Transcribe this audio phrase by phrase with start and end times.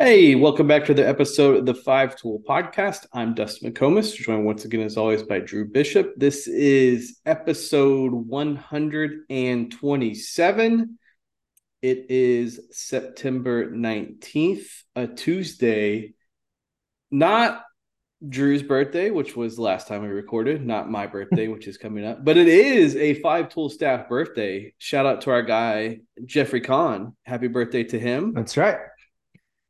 [0.00, 3.06] Hey, welcome back to the episode of the Five Tool Podcast.
[3.12, 6.14] I'm Dustin McComas, joined once again, as always, by Drew Bishop.
[6.16, 10.98] This is episode 127.
[11.82, 16.14] It is September 19th, a Tuesday.
[17.10, 17.64] Not
[18.26, 22.24] Drew's birthday, which was last time we recorded, not my birthday, which is coming up,
[22.24, 24.72] but it is a Five Tool staff birthday.
[24.78, 27.16] Shout out to our guy, Jeffrey Kahn.
[27.24, 28.32] Happy birthday to him.
[28.32, 28.78] That's right.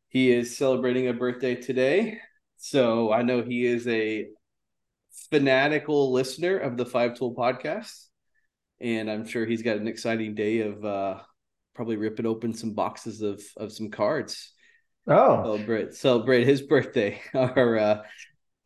[0.09, 2.19] He is celebrating a birthday today.
[2.57, 4.29] So I know he is a
[5.31, 8.07] fanatical listener of the Five Tool podcast.
[8.81, 11.21] And I'm sure he's got an exciting day of uh,
[11.75, 14.53] probably ripping open some boxes of, of some cards.
[15.07, 17.21] Oh, celebrate celebrate his birthday.
[17.35, 18.03] Our uh,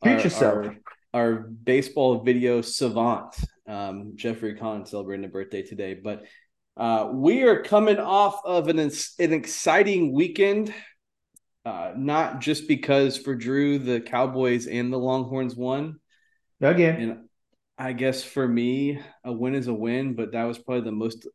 [0.02, 0.66] Treat our, yourself.
[1.14, 3.36] Our, our, baseball video savant,
[3.68, 5.94] um, Jeffrey Kahn, celebrating a birthday today.
[5.94, 6.24] But
[6.76, 10.74] uh, we are coming off of an an exciting weekend
[11.64, 16.00] uh, not just because for Drew the Cowboys and the Longhorns won.
[16.60, 17.28] Again, and
[17.78, 21.26] I guess for me, a win is a win, but that was probably the most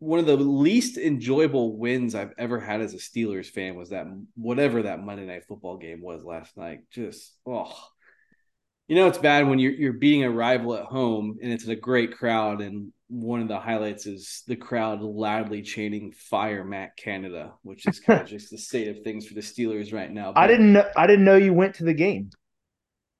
[0.00, 4.06] one of the least enjoyable wins I've ever had as a Steelers fan was that
[4.36, 6.80] whatever that Monday night football game was last night.
[6.90, 7.74] Just oh,
[8.86, 11.76] you know it's bad when you're you're beating a rival at home and it's a
[11.76, 17.54] great crowd and one of the highlights is the crowd loudly chanting "Fire Matt Canada,"
[17.62, 20.32] which is kind of just the state of things for the Steelers right now.
[20.32, 20.88] But, I didn't know.
[20.96, 22.30] I didn't know you went to the game.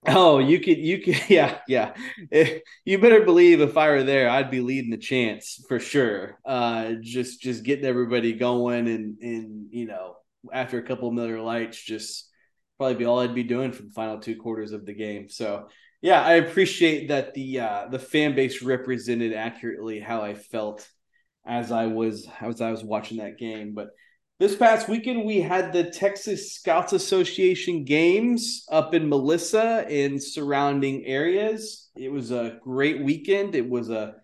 [0.06, 1.94] Oh, you could, you could, yeah, yeah.
[2.30, 6.38] If, you better believe if I were there, I'd be leading the chants for sure.
[6.44, 10.16] Uh, just, just getting everybody going, and and you know,
[10.52, 12.28] after a couple Miller Lites, just
[12.76, 15.28] probably be all I'd be doing for the final two quarters of the game.
[15.28, 15.68] So
[16.00, 20.88] yeah, I appreciate that the uh, the fan base represented accurately how I felt
[21.44, 23.74] as I was as I was watching that game.
[23.74, 23.88] But
[24.38, 31.04] this past weekend we had the Texas Scouts Association games up in Melissa and surrounding
[31.04, 31.90] areas.
[31.96, 33.56] It was a great weekend.
[33.56, 34.14] It was a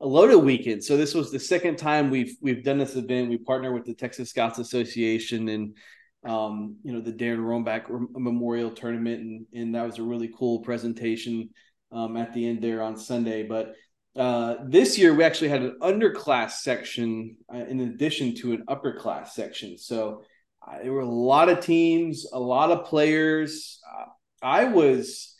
[0.00, 0.84] a loaded weekend.
[0.84, 3.30] So this was the second time we've we've done this event.
[3.30, 5.76] We partner with the Texas Scouts Association and
[6.24, 10.60] um, you know, the Darren Rombach Memorial Tournament, and, and that was a really cool
[10.60, 11.50] presentation
[11.92, 13.42] um, at the end there on Sunday.
[13.42, 13.74] But
[14.16, 18.94] uh, this year, we actually had an underclass section uh, in addition to an upper
[18.94, 19.76] class section.
[19.76, 20.22] So
[20.66, 23.80] uh, there were a lot of teams, a lot of players.
[23.86, 24.06] Uh,
[24.42, 25.34] I was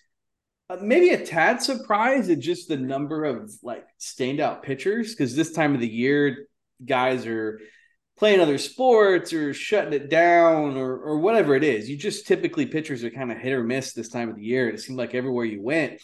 [0.69, 5.53] uh, maybe a tad surprised at just the number of like standout pitchers because this
[5.53, 6.49] time of the year,
[6.85, 7.61] guys are
[8.17, 11.89] playing other sports or shutting it down or or whatever it is.
[11.89, 14.69] You just typically pitchers are kind of hit or miss this time of the year.
[14.69, 16.01] It seemed like everywhere you went,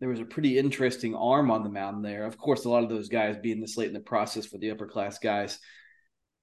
[0.00, 2.24] there was a pretty interesting arm on the mound there.
[2.24, 4.70] Of course, a lot of those guys being this late in the process for the
[4.70, 5.58] upper class guys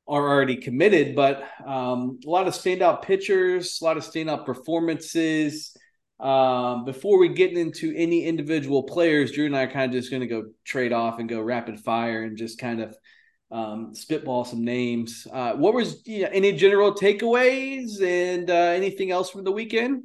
[0.07, 5.75] are already committed, but um, a lot of standout pitchers, a lot of standout performances.
[6.19, 10.09] Um, before we get into any individual players, Drew and I are kind of just
[10.09, 12.95] going to go trade off and go rapid fire and just kind of
[13.51, 15.27] um, spitball some names.
[15.31, 20.03] Uh, what was you know, any general takeaways and uh, anything else from the weekend?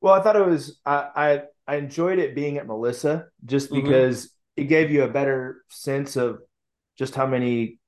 [0.00, 3.82] Well, I thought it was I I, I enjoyed it being at Melissa just mm-hmm.
[3.82, 4.62] because mm-hmm.
[4.62, 6.40] it gave you a better sense of
[6.98, 7.78] just how many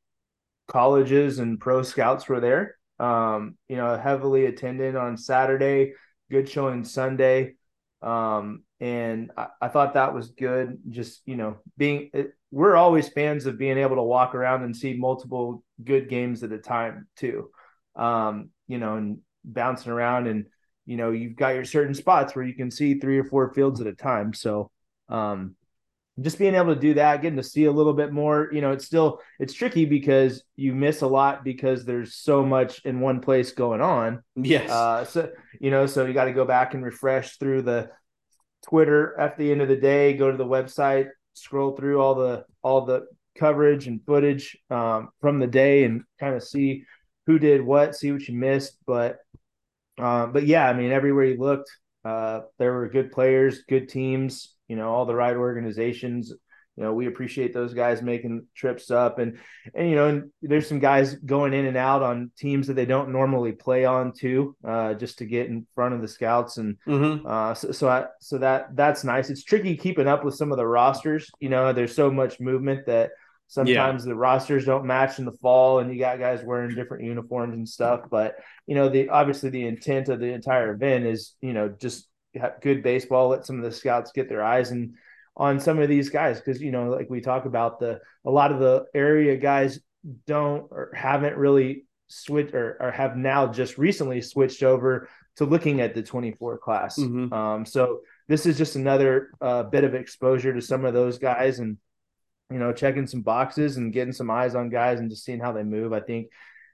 [0.69, 2.77] colleges and pro scouts were there.
[2.99, 5.93] Um, you know, heavily attended on Saturday,
[6.31, 7.55] good showing Sunday.
[8.03, 10.79] Um, and I, I, thought that was good.
[10.89, 14.77] Just you know, being it, we're always fans of being able to walk around and
[14.77, 17.51] see multiple good games at a time too.
[17.95, 20.47] Um, you know, and bouncing around and
[20.87, 23.81] you know, you've got your certain spots where you can see three or four fields
[23.81, 24.33] at a time.
[24.33, 24.71] So
[25.09, 25.57] um
[26.23, 28.71] just being able to do that, getting to see a little bit more, you know,
[28.71, 33.21] it's still it's tricky because you miss a lot because there's so much in one
[33.21, 34.23] place going on.
[34.37, 34.71] Yes.
[34.71, 35.31] Uh so
[35.61, 37.91] you know, so you got to go back and refresh through the
[38.69, 42.45] Twitter at the end of the day, go to the website, scroll through all the
[42.63, 46.85] all the coverage and footage um, from the day and kind of see
[47.27, 48.79] who did what, see what you missed.
[48.87, 49.19] But
[49.99, 51.71] uh, but yeah, I mean, everywhere you looked,
[52.05, 56.33] uh, there were good players, good teams, you know, all the right organizations
[56.77, 59.39] you know, we appreciate those guys making trips up and,
[59.75, 62.85] and, you know, and there's some guys going in and out on teams that they
[62.85, 66.59] don't normally play on too, uh, just to get in front of the scouts.
[66.59, 67.27] And, mm-hmm.
[67.27, 69.31] uh, so, so, I, so that, that's nice.
[69.31, 72.85] It's tricky keeping up with some of the rosters, you know, there's so much movement
[72.87, 73.13] that
[73.49, 74.11] sometimes yeah.
[74.11, 77.67] the rosters don't match in the fall and you got guys wearing different uniforms and
[77.67, 78.03] stuff.
[78.11, 78.37] But,
[78.67, 82.07] you know, the, obviously the intent of the entire event is, you know, just
[82.61, 84.97] good baseball, let some of the scouts get their eyes and,
[85.37, 88.53] on some of these guys because you know like we talk about the a lot
[88.53, 89.79] of the area guys
[90.27, 95.81] don't or haven't really switch or, or have now just recently switched over to looking
[95.81, 96.99] at the 24 class.
[96.99, 97.33] Mm-hmm.
[97.33, 101.59] Um, so this is just another uh, bit of exposure to some of those guys
[101.59, 101.77] and
[102.51, 105.53] you know checking some boxes and getting some eyes on guys and just seeing how
[105.53, 105.93] they move.
[105.93, 106.29] I think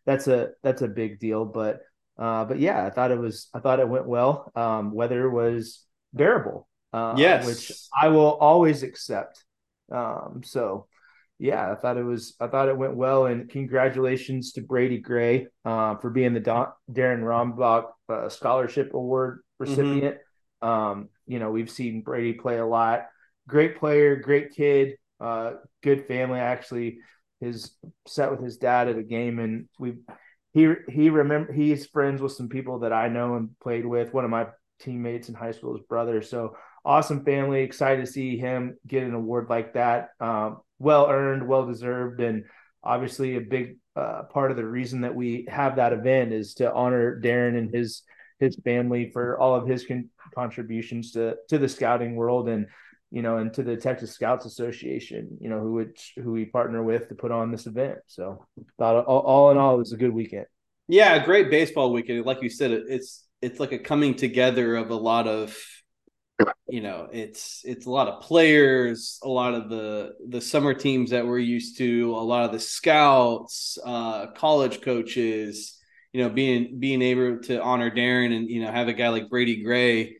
[0.07, 1.45] that's a that's a big deal.
[1.45, 1.81] But
[2.19, 4.53] uh, but yeah, I thought it was I thought it went well.
[4.55, 6.69] Um, weather was bearable.
[6.93, 9.45] Uh, yes, which I will always accept.
[9.91, 10.87] Um, so
[11.39, 15.49] yeah, I thought it was I thought it went well, and congratulations to Brady Gray
[15.65, 20.19] uh, for being the Don, Darren Rombach uh, Scholarship Award recipient.
[20.63, 20.69] Mm-hmm.
[20.69, 23.07] Um, you know, we've seen Brady play a lot.
[23.49, 26.39] Great player, great kid, uh, good family.
[26.39, 26.99] Actually,
[27.41, 27.75] his
[28.07, 29.95] set with his dad at a game, and we
[30.53, 34.15] he he remember he's friends with some people that I know and played with.
[34.15, 34.47] One of my
[34.81, 36.23] teammates in high school, his brother.
[36.23, 37.63] So awesome family.
[37.63, 40.11] Excited to see him get an award like that.
[40.21, 42.45] Um, well earned, well deserved, and
[42.83, 46.73] obviously a big uh, part of the reason that we have that event is to
[46.73, 48.03] honor Darren and his
[48.39, 52.67] his family for all of his con- contributions to to the scouting world and
[53.11, 56.83] you know and to the Texas Scouts Association, you know who which who we partner
[56.83, 57.99] with to put on this event.
[58.07, 58.47] So
[58.79, 60.47] thought all, all in all, it was a good weekend.
[60.89, 62.25] Yeah, great baseball weekend.
[62.27, 65.57] Like you said, it's it's like a coming together of a lot of
[66.69, 71.11] you know it's it's a lot of players a lot of the the summer teams
[71.11, 75.79] that we're used to a lot of the scouts uh college coaches
[76.13, 79.29] you know being being able to honor darren and you know have a guy like
[79.29, 80.17] brady gray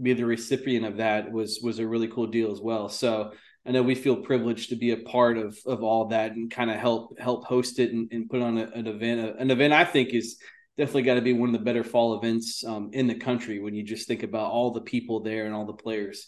[0.00, 2.88] be the recipient of that was was a really cool deal as well.
[2.88, 3.32] So
[3.64, 6.70] i know we feel privileged to be a part of of all that and kind
[6.70, 9.84] of help help host it and, and put on a, an event an event i
[9.84, 10.38] think is
[10.76, 13.74] definitely got to be one of the better fall events um, in the country when
[13.74, 16.26] you just think about all the people there and all the players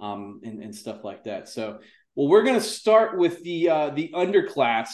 [0.00, 1.48] um, and, and, stuff like that.
[1.48, 1.78] So,
[2.14, 4.88] well, we're going to start with the uh, the underclass,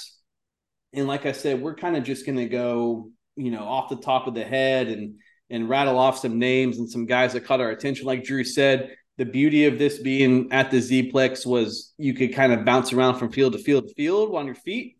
[0.92, 3.96] and like I said, we're kind of just going to go, you know, off the
[3.96, 5.14] top of the head and
[5.50, 8.04] and rattle off some names and some guys that caught our attention.
[8.04, 12.52] Like Drew said, the beauty of this being at the Zplex was you could kind
[12.52, 14.97] of bounce around from field to field to field on your feet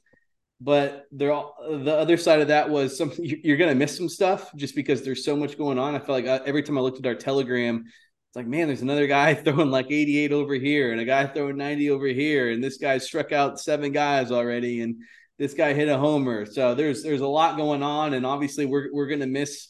[0.61, 4.75] but there the other side of that was some you're gonna miss some stuff just
[4.75, 5.95] because there's so much going on.
[5.95, 8.83] I felt like uh, every time I looked at our telegram, it's like man, there's
[8.83, 12.63] another guy throwing like 88 over here and a guy throwing 90 over here, and
[12.63, 14.97] this guy struck out seven guys already, and
[15.39, 16.45] this guy hit a homer.
[16.45, 19.69] So there's there's a lot going on, and obviously we're we're gonna miss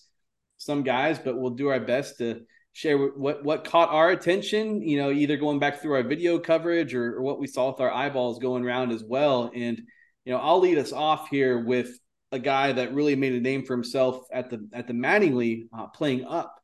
[0.56, 2.42] some guys, but we'll do our best to
[2.72, 4.80] share what what caught our attention.
[4.80, 7.80] You know, either going back through our video coverage or, or what we saw with
[7.80, 9.82] our eyeballs going around as well, and
[10.28, 11.98] you know, I'll lead us off here with
[12.32, 15.86] a guy that really made a name for himself at the at the Mattingly, uh,
[15.86, 16.54] playing up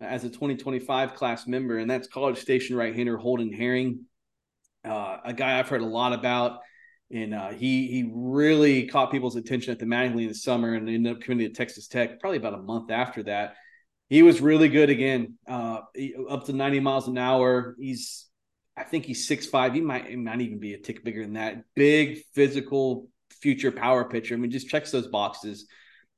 [0.00, 4.04] as a 2025 class member, and that's College Station right-hander Holden Herring,
[4.84, 6.60] uh, a guy I've heard a lot about,
[7.10, 10.88] and uh, he he really caught people's attention at the Mattingly in the summer, and
[10.88, 13.56] ended up coming to Texas Tech probably about a month after that.
[14.08, 15.80] He was really good again, uh,
[16.30, 17.74] up to 90 miles an hour.
[17.80, 18.27] He's
[18.78, 19.74] I think he's six five.
[19.74, 21.64] He might he might even be a tick bigger than that.
[21.74, 23.08] Big physical
[23.40, 24.34] future power pitcher.
[24.34, 25.66] I mean, just checks those boxes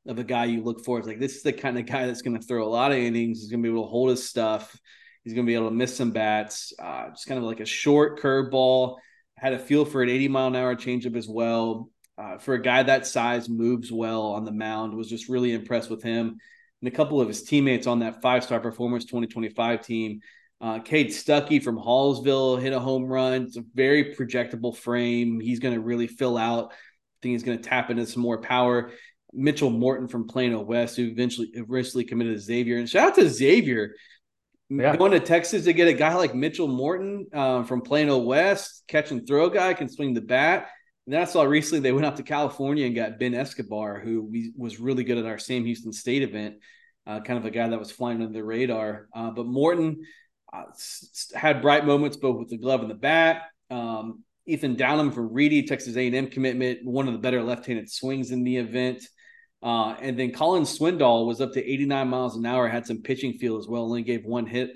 [0.07, 0.99] of a guy you look for.
[0.99, 2.99] It's like this is the kind of guy that's going to throw a lot of
[2.99, 3.41] innings.
[3.41, 4.77] He's going to be able to hold his stuff.
[5.25, 6.73] He's going to be able to miss some bats.
[6.79, 8.97] Uh, just kind of like a short curveball.
[9.37, 11.91] Had a feel for an 80 mile an hour changeup as well.
[12.19, 14.95] Uh, for a guy that size, moves well on the mound.
[14.95, 16.39] Was just really impressed with him
[16.81, 20.21] and a couple of his teammates on that five star performance 2025 team.
[20.61, 23.45] Uh, Cade Stuckey from Hallsville hit a home run.
[23.45, 25.41] It's a very projectable frame.
[25.41, 26.73] He's going to really fill out.
[26.73, 26.77] I
[27.23, 28.93] think he's going to tap into some more power.
[29.33, 32.79] Mitchell Morton from Plano West, who eventually eventually committed to Xavier.
[32.79, 33.95] And shout out to Xavier
[34.71, 34.97] yeah.
[34.97, 39.11] going to Texas to get a guy like Mitchell Morton uh, from Plano West, catch
[39.11, 40.69] and throw guy, can swing the bat.
[41.07, 44.23] And then I saw recently they went out to California and got Ben Escobar, who
[44.23, 46.57] we, was really good at our Sam Houston State event.
[47.07, 49.09] Uh, kind of a guy that was flying under the radar.
[49.13, 50.05] Uh, but Morton
[50.53, 50.65] uh,
[51.35, 53.43] had bright moments both with the glove and the bat.
[53.71, 58.43] Um, Ethan Downham from Reedy, Texas A&M commitment, one of the better left-handed swings in
[58.43, 59.03] the event.
[59.63, 63.35] Uh, and then Colin Swindoll was up to 89 miles an hour, had some pitching
[63.35, 64.71] feel as well, only gave one hit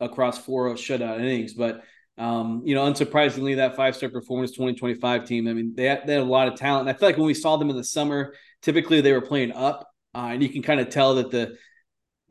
[0.00, 1.54] across four shutout innings.
[1.54, 1.82] But,
[2.16, 6.14] um, you know, unsurprisingly, that five star performance 2025 team, I mean, they had, they
[6.14, 6.88] had a lot of talent.
[6.88, 9.52] And I feel like when we saw them in the summer, typically they were playing
[9.52, 9.88] up.
[10.14, 11.56] Uh, and you can kind of tell that the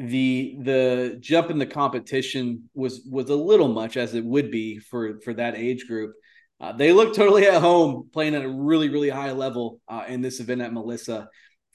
[0.09, 4.79] the the jump in the competition was was a little much as it would be
[4.79, 6.13] for for that age group.
[6.59, 10.21] Uh, they look totally at home, playing at a really really high level uh, in
[10.21, 11.29] this event at Melissa,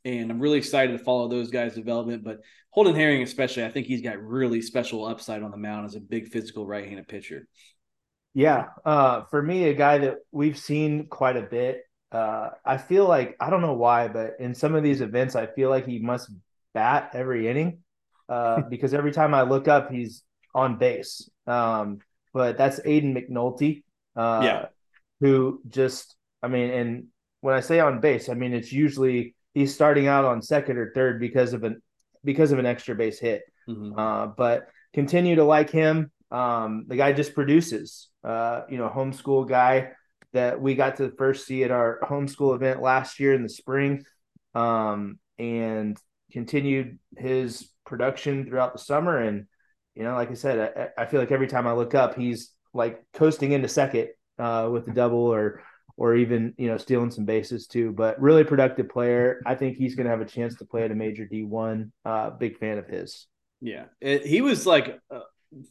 [0.04, 2.24] and I'm really excited to follow those guys' development.
[2.24, 2.40] But
[2.70, 6.00] Holden Herring, especially, I think he's got really special upside on the mound as a
[6.00, 7.48] big physical right-handed pitcher.
[8.34, 13.06] Yeah, uh, for me, a guy that we've seen quite a bit uh, I feel
[13.06, 15.98] like I don't know why, but in some of these events, I feel like he
[15.98, 16.30] must
[16.72, 17.80] bat every inning
[18.28, 20.22] uh, because every time I look up, he's
[20.54, 21.28] on base.
[21.46, 21.98] Um,
[22.32, 23.82] but that's Aiden McNulty,
[24.14, 24.66] uh, yeah,
[25.20, 27.04] who just I mean, and
[27.40, 30.92] when I say on base, I mean it's usually he's starting out on second or
[30.94, 31.82] third because of an
[32.24, 33.42] because of an extra base hit.
[33.68, 33.98] Mm-hmm.
[33.98, 36.10] Uh, but continue to like him.
[36.30, 38.08] Um, the guy just produces.
[38.22, 39.92] Uh, you know, homeschool guy
[40.32, 44.04] that we got to first see at our homeschool event last year in the spring,
[44.54, 45.96] um, and
[46.32, 49.18] continued his production throughout the summer.
[49.18, 49.46] And
[49.94, 52.52] you know, like I said, I, I feel like every time I look up, he's
[52.74, 55.62] like coasting into second uh, with the double or
[55.96, 57.92] or even you know stealing some bases too.
[57.92, 59.40] But really productive player.
[59.46, 61.92] I think he's going to have a chance to play at a major D one.
[62.04, 63.26] Uh, big fan of his.
[63.60, 65.20] Yeah, it, he was like uh,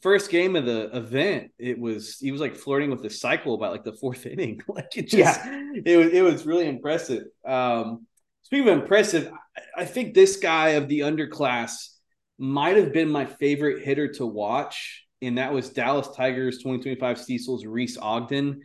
[0.01, 1.51] first game of the event.
[1.59, 4.61] It was he was like flirting with the cycle about like the fourth inning.
[4.67, 5.71] like it just yeah.
[5.85, 7.25] it was it was really impressive.
[7.45, 8.07] Um,
[8.43, 9.31] speaking of impressive,
[9.75, 11.89] I, think this guy of the underclass
[12.37, 15.05] might have been my favorite hitter to watch.
[15.21, 18.61] And that was Dallas Tigers 2025 Cecil's Reese Ogden.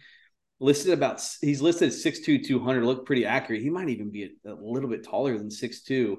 [0.59, 3.63] Listed about he's listed 6'2 200 look pretty accurate.
[3.63, 6.17] He might even be a, a little bit taller than 6'2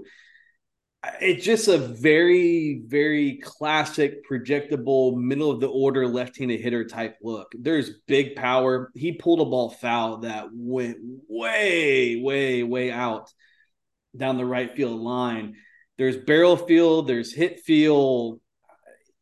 [1.19, 7.51] it's just a very very classic projectable middle of the order left-handed hitter type look.
[7.57, 8.91] There's big power.
[8.93, 10.97] He pulled a ball foul that went
[11.27, 13.31] way way way out
[14.15, 15.55] down the right field line
[16.01, 18.39] there's barrel field, there's hit field.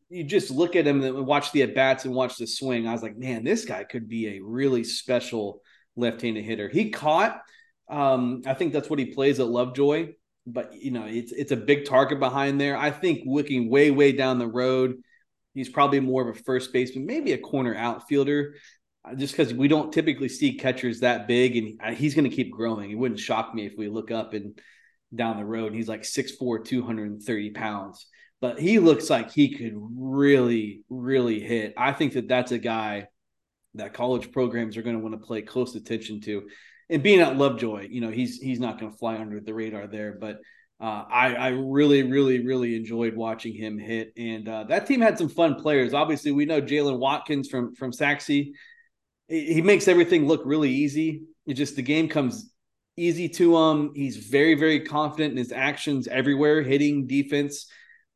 [0.09, 2.87] you just look at him and watch the at bats and watch the swing.
[2.87, 5.61] I was like, man, this guy could be a really special
[5.97, 6.69] left-handed hitter.
[6.69, 7.41] He caught.
[7.89, 10.13] Um, I think that's what he plays at Lovejoy,
[10.47, 12.77] but you know, it's it's a big target behind there.
[12.77, 15.01] I think looking way way down the road,
[15.53, 18.55] he's probably more of a first baseman, maybe a corner outfielder.
[19.03, 22.35] Uh, just because we don't typically see catchers that big, and uh, he's going to
[22.35, 22.89] keep growing.
[22.89, 24.57] It wouldn't shock me if we look up and
[25.13, 28.05] down the road, he's like 6'4", 230 pounds
[28.41, 31.73] but he looks like he could really, really hit.
[31.77, 33.07] I think that that's a guy
[33.75, 36.47] that college programs are going to want to play close attention to.
[36.89, 39.87] And being at Lovejoy, you know, he's he's not going to fly under the radar
[39.87, 40.37] there, but
[40.81, 45.17] uh, I, I really, really, really enjoyed watching him hit, and uh, that team had
[45.17, 45.93] some fun players.
[45.93, 48.27] Obviously, we know Jalen Watkins from from Sachse.
[48.27, 48.53] He,
[49.27, 51.23] he makes everything look really easy.
[51.45, 52.49] It just the game comes
[52.99, 53.91] easy to him.
[53.95, 57.67] He's very, very confident in his actions everywhere, hitting, defense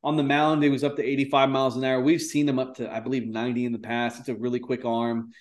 [0.03, 2.01] on the mound, it was up to 85 miles an hour.
[2.01, 4.19] We've seen him up to, I believe, 90 in the past.
[4.19, 5.31] It's a really quick arm.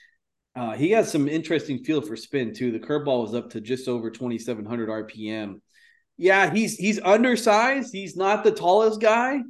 [0.54, 2.70] Uh, he has some interesting feel for spin too.
[2.70, 5.60] The curveball was up to just over 2,700 RPM.
[6.18, 7.92] Yeah, he's he's undersized.
[7.92, 9.40] He's not the tallest guy.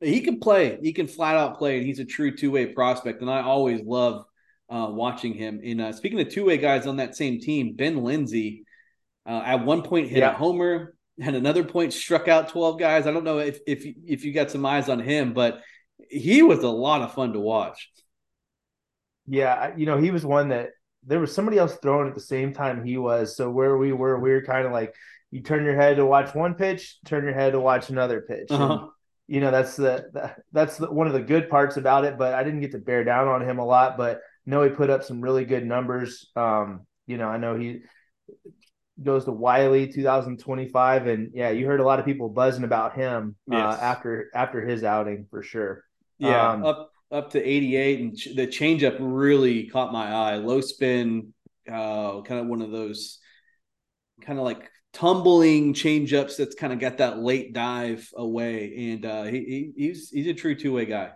[0.00, 0.78] He can play.
[0.80, 3.22] He can flat out play, and he's a true two way prospect.
[3.22, 4.26] And I always love
[4.68, 5.60] uh, watching him.
[5.64, 8.64] And uh, speaking of two way guys on that same team, Ben Lindsay
[9.26, 10.30] uh, at one point hit yeah.
[10.30, 13.06] a homer and another point struck out 12 guys.
[13.06, 15.60] I don't know if if if you got some eyes on him, but
[16.08, 17.90] he was a lot of fun to watch.
[19.26, 20.70] Yeah, you know, he was one that
[21.04, 23.36] there was somebody else throwing at the same time he was.
[23.36, 24.94] So where we were, we were kind of like
[25.30, 28.48] you turn your head to watch one pitch, turn your head to watch another pitch.
[28.50, 28.72] Uh-huh.
[28.72, 28.90] And,
[29.28, 32.18] you know, that's the, the that's the, one of the good parts about it.
[32.18, 33.96] But I didn't get to bear down on him a lot.
[33.96, 36.30] But no, he put up some really good numbers.
[36.36, 37.80] Um, you know, I know he
[39.02, 43.36] goes to Wylie 2025, and yeah, you heard a lot of people buzzing about him
[43.50, 43.78] uh, yes.
[43.78, 45.84] uh, after after his outing for sure.
[46.18, 50.36] Yeah, um, up up to 88, and ch- the changeup really caught my eye.
[50.36, 51.32] Low spin,
[51.68, 53.18] uh, kind of one of those
[54.20, 59.24] kind of like tumbling changeups that's kind of got that late dive away, and uh,
[59.24, 61.12] he, he he's he's a true two way guy.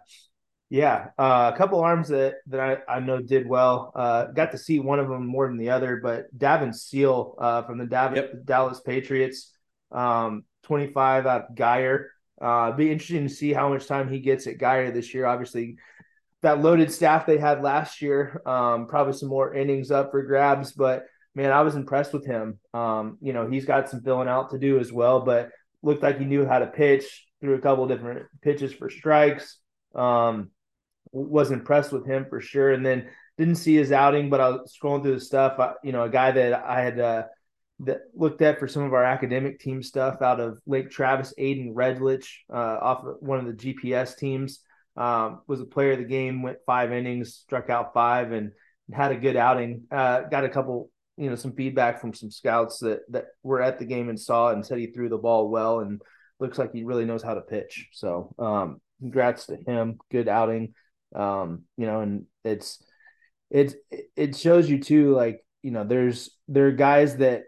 [0.68, 3.92] Yeah, uh, a couple arms that that I, I know did well.
[3.94, 7.62] Uh, got to see one of them more than the other, but Davin Seal uh,
[7.62, 8.32] from the Dav- yep.
[8.44, 9.52] Dallas Patriots,
[9.92, 12.06] um, 25 out Guyer.
[12.40, 15.25] Uh, be interesting to see how much time he gets at Guyer this year.
[15.25, 15.76] Obviously,
[16.42, 20.73] that loaded staff they had last year, um, probably some more innings up for grabs.
[20.73, 21.06] But
[21.37, 22.58] man, I was impressed with him.
[22.75, 25.50] Um, you know, he's got some filling out to do as well, but
[25.82, 29.58] looked like he knew how to pitch through a couple different pitches for strikes.
[29.94, 30.50] Um,
[31.16, 32.73] was impressed with him for sure.
[32.73, 33.08] And then
[33.38, 35.58] didn't see his outing, but I was scrolling through the stuff.
[35.58, 37.25] I, you know, a guy that I had uh,
[37.80, 41.75] that looked at for some of our academic team stuff out of Lake Travis, Aiden
[41.75, 44.61] Redlich, uh, off of one of the GPS teams,
[44.96, 46.42] um, was a player of the game.
[46.42, 48.52] Went five innings, struck out five, and
[48.92, 49.82] had a good outing.
[49.90, 53.78] Uh, got a couple, you know, some feedback from some scouts that that were at
[53.78, 56.00] the game and saw it and said he threw the ball well and
[56.40, 57.88] looks like he really knows how to pitch.
[57.92, 59.99] So, um, congrats to him.
[60.11, 60.73] Good outing.
[61.15, 62.83] Um, you know, and it's
[63.51, 63.75] it's
[64.17, 67.45] it shows you too, like you know, there's there are guys that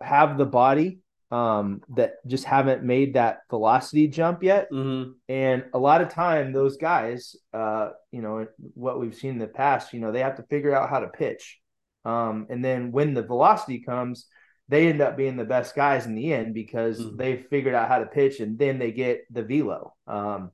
[0.00, 1.00] have the body
[1.32, 4.70] um, that just haven't made that velocity jump yet.
[4.70, 5.12] Mm-hmm.
[5.30, 9.46] And a lot of time, those guys, uh, you know, what we've seen in the
[9.46, 11.58] past, you know, they have to figure out how to pitch.
[12.04, 14.26] Um, and then when the velocity comes,
[14.68, 17.16] they end up being the best guys in the end because mm-hmm.
[17.16, 19.94] they figured out how to pitch and then they get the velo.
[20.06, 20.50] Um,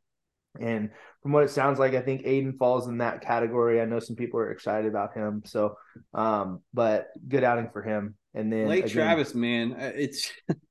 [0.60, 0.90] and
[1.22, 3.80] from what it sounds like, I think Aiden falls in that category.
[3.80, 5.42] I know some people are excited about him.
[5.44, 5.76] So,
[6.14, 8.14] um, but good outing for him.
[8.34, 10.30] And then Lake again, Travis, man, it's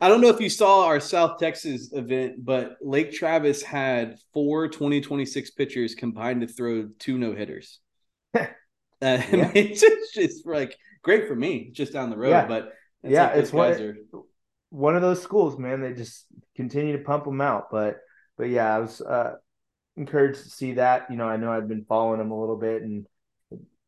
[0.00, 4.68] I don't know if you saw our South Texas event, but Lake Travis had four
[4.68, 7.80] 2026 pitchers combined to throw two no hitters.
[8.34, 8.46] uh,
[9.02, 9.20] yeah.
[9.54, 12.30] it's just, just like great for me, just down the road.
[12.30, 12.46] Yeah.
[12.46, 12.72] But
[13.02, 13.96] yeah, like it's one, are...
[14.70, 15.82] one of those schools, man.
[15.82, 16.24] They just
[16.56, 17.64] continue to pump them out.
[17.70, 17.98] But
[18.40, 19.34] but yeah, I was uh,
[19.98, 21.10] encouraged to see that.
[21.10, 23.06] You know, I know I'd been following them a little bit and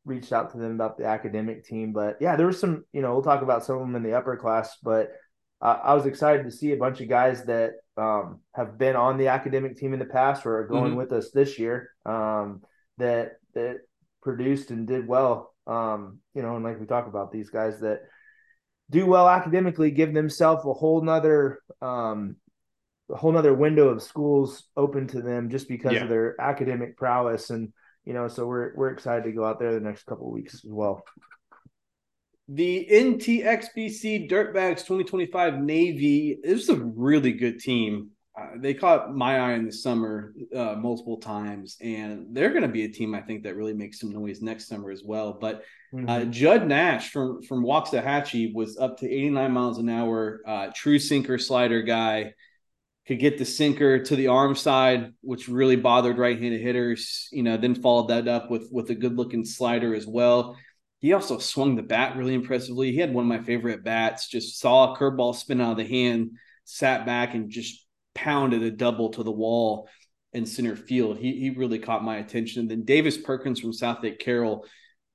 [0.04, 1.94] reached out to them about the academic team.
[1.94, 2.84] But yeah, there was some.
[2.92, 5.10] You know, we'll talk about some of them in the upper class, but
[5.62, 9.16] uh, I was excited to see a bunch of guys that um, have been on
[9.16, 10.96] the academic team in the past or are going mm-hmm.
[10.96, 12.60] with us this year um,
[12.98, 13.78] that that
[14.22, 15.54] produced and did well.
[15.66, 18.00] Um, you know, and like we talk about these guys that
[18.90, 22.36] do well academically, give themselves a whole nother um,
[23.12, 26.02] a whole nother window of schools open to them just because yeah.
[26.02, 27.72] of their academic prowess and
[28.04, 30.54] you know so we're we're excited to go out there the next couple of weeks
[30.54, 31.04] as well
[32.48, 38.10] the NTXBC Dirtbags 2025 Navy is a really good team.
[38.38, 42.68] Uh, they caught my eye in the summer uh, multiple times, and they're going to
[42.68, 45.38] be a team I think that really makes some noise next summer as well.
[45.40, 45.56] But
[45.94, 46.08] uh, mm-hmm.
[46.08, 50.98] uh, Judd Nash from from Waxahachie was up to 89 miles an hour, uh, true
[50.98, 52.34] sinker slider guy.
[53.06, 57.28] Could get the sinker to the arm side, which really bothered right-handed hitters.
[57.32, 60.56] You know, then followed that up with with a good-looking slider as well.
[61.00, 62.92] He also swung the bat really impressively.
[62.92, 65.84] He had one of my favorite bats, just saw a curveball spin out of the
[65.84, 66.32] hand,
[66.64, 69.88] sat back and just pounded a double to the wall
[70.32, 71.18] in center field.
[71.18, 72.60] He, he really caught my attention.
[72.60, 74.64] And then Davis Perkins from Southlake Carroll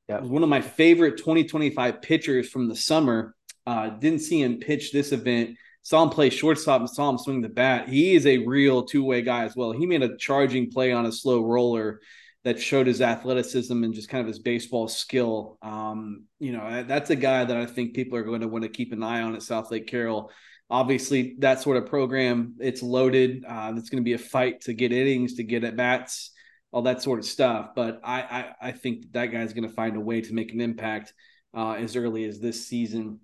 [0.07, 0.19] yeah.
[0.19, 3.35] was one of my favorite 2025 pitchers from the summer.
[3.65, 5.57] Uh, didn't see him pitch this event.
[5.87, 7.87] Saw him play shortstop and saw him swing the bat.
[7.87, 9.71] He is a real two way guy as well.
[9.71, 12.01] He made a charging play on a slow roller
[12.43, 15.57] that showed his athleticism and just kind of his baseball skill.
[15.61, 18.69] Um, you know, that's a guy that I think people are going to want to
[18.69, 20.29] keep an eye on at Southlake Carroll.
[20.69, 23.45] Obviously, that sort of program, it's loaded.
[23.47, 26.31] Uh, it's going to be a fight to get innings, to get at bats,
[26.73, 27.69] all that sort of stuff.
[27.77, 30.51] But I, I, I think that, that guy's going to find a way to make
[30.51, 31.13] an impact
[31.55, 33.21] uh, as early as this season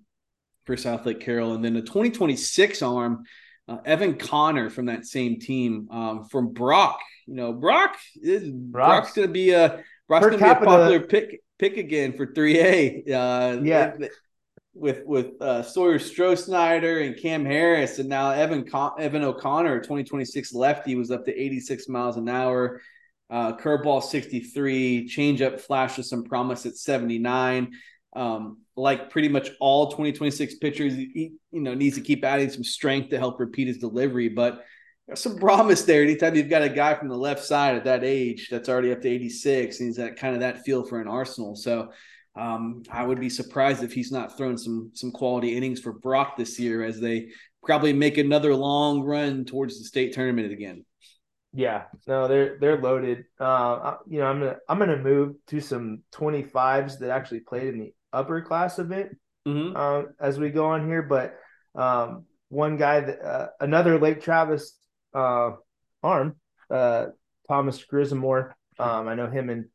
[0.64, 1.54] for Southlake Carroll.
[1.54, 3.24] And then the 2026 arm,
[3.68, 7.00] uh, Evan Connor from that same team um, from Brock.
[7.26, 10.54] You know, Brock is Brock's, Brock's going to be a Brock's going to be a
[10.54, 13.08] popular pick pick again for 3A.
[13.08, 13.94] Uh, yeah.
[14.76, 20.52] With with uh, Sawyer Stroh and Cam Harris, and now Evan Con- Evan O'Connor, 2026
[20.52, 22.80] lefty, was up to 86 miles an hour.
[23.30, 27.72] Uh, curveball 63, changeup flashes some promise at 79.
[28.14, 32.64] Um, like pretty much all 2026 pitchers, he you know needs to keep adding some
[32.64, 34.28] strength to help repeat his delivery.
[34.28, 34.64] But
[35.06, 36.02] there's some promise there.
[36.02, 39.02] Anytime you've got a guy from the left side at that age that's already up
[39.02, 41.56] to 86, and he's that kind of that feel for an Arsenal.
[41.56, 41.90] So
[42.36, 46.36] um, I would be surprised if he's not throwing some some quality innings for Brock
[46.36, 47.28] this year as they
[47.62, 50.84] probably make another long run towards the state tournament again.
[51.52, 53.26] Yeah, no, they're they're loaded.
[53.38, 57.78] Uh, you know, I'm gonna I'm gonna move to some 25s that actually played in
[57.78, 59.76] the upper class event mm-hmm.
[59.76, 61.02] uh, as we go on here.
[61.02, 61.36] But
[61.74, 64.76] um, one guy that uh, another Lake Travis
[65.14, 65.52] uh,
[66.02, 66.36] arm,
[66.70, 67.06] uh,
[67.48, 68.52] Thomas Grismore.
[68.78, 69.66] Um, I know him and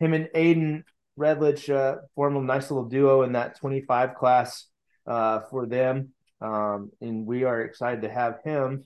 [0.00, 0.82] him and Aiden
[1.18, 4.66] Redlich uh, formed a nice little duo in that 25 class
[5.06, 8.84] uh, for them, um, and we are excited to have him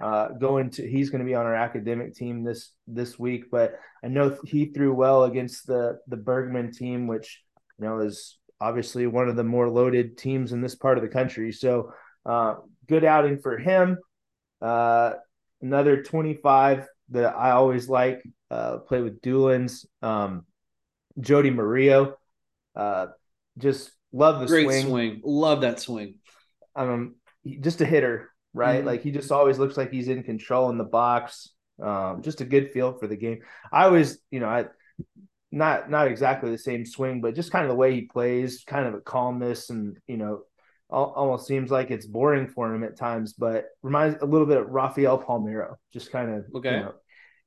[0.00, 0.88] uh, going to.
[0.88, 4.66] He's going to be on our academic team this this week, but I know he
[4.66, 7.42] threw well against the the Bergman team, which
[7.78, 11.10] you know is obviously one of the more loaded teams in this part of the
[11.10, 11.50] country.
[11.52, 11.92] So
[12.24, 12.56] uh,
[12.88, 13.98] good outing for him.
[14.60, 15.14] Uh,
[15.60, 20.46] another 25 that I always like, uh, play with Dulins, um,
[21.18, 22.16] Jody Murillo.
[22.76, 23.08] Uh,
[23.58, 24.86] just love the Great swing.
[24.86, 25.20] swing.
[25.24, 26.14] Love that swing.
[26.76, 27.16] Um,
[27.60, 28.78] just a hitter, right?
[28.78, 28.86] Mm-hmm.
[28.86, 31.50] Like he just always looks like he's in control in the box.
[31.82, 33.40] Um, just a good feel for the game.
[33.72, 34.66] I always, you know, I
[35.52, 38.86] not not exactly the same swing, but just kind of the way he plays, kind
[38.86, 40.42] of a calmness, and you know,
[40.90, 44.68] almost seems like it's boring for him at times, but reminds a little bit of
[44.68, 46.94] Rafael Palmeiro, just kind of okay, you know,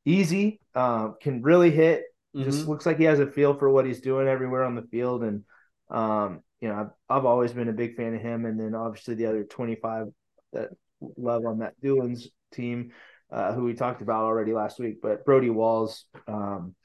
[0.06, 2.04] easy, uh, can really hit.
[2.36, 2.50] Mm-hmm.
[2.50, 5.24] Just looks like he has a feel for what he's doing everywhere on the field,
[5.24, 5.44] and
[5.89, 9.15] Um, you know, I've, I've always been a big fan of him, and then obviously
[9.15, 10.08] the other 25
[10.54, 10.70] that
[11.18, 12.91] love on that Dulins team,
[13.32, 15.02] uh, who we talked about already last week.
[15.02, 16.76] But Brody Walls um,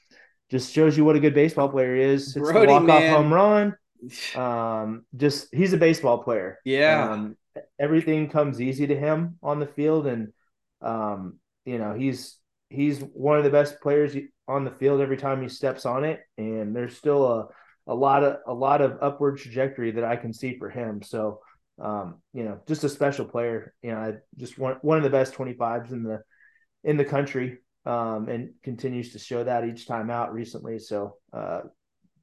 [0.51, 2.37] just shows you what a good baseball player is.
[2.37, 3.77] It's Brody, walk off home run.
[4.35, 6.59] Um, just he's a baseball player.
[6.65, 7.11] Yeah.
[7.11, 7.37] Um,
[7.79, 10.33] everything comes easy to him on the field, and
[10.81, 12.39] um, you know he's
[12.71, 14.17] he's one of the best players
[14.49, 17.49] on the field every time he steps on it, and there's still a
[17.87, 21.03] a lot of a lot of upward trajectory that I can see for him.
[21.03, 21.41] So,
[21.79, 23.75] um, you know, just a special player.
[23.83, 26.23] You know, I just one one of the best 25s in the
[26.85, 27.59] in the country,
[27.91, 30.79] um, and continues to show that each time out recently.
[30.79, 31.63] So, uh,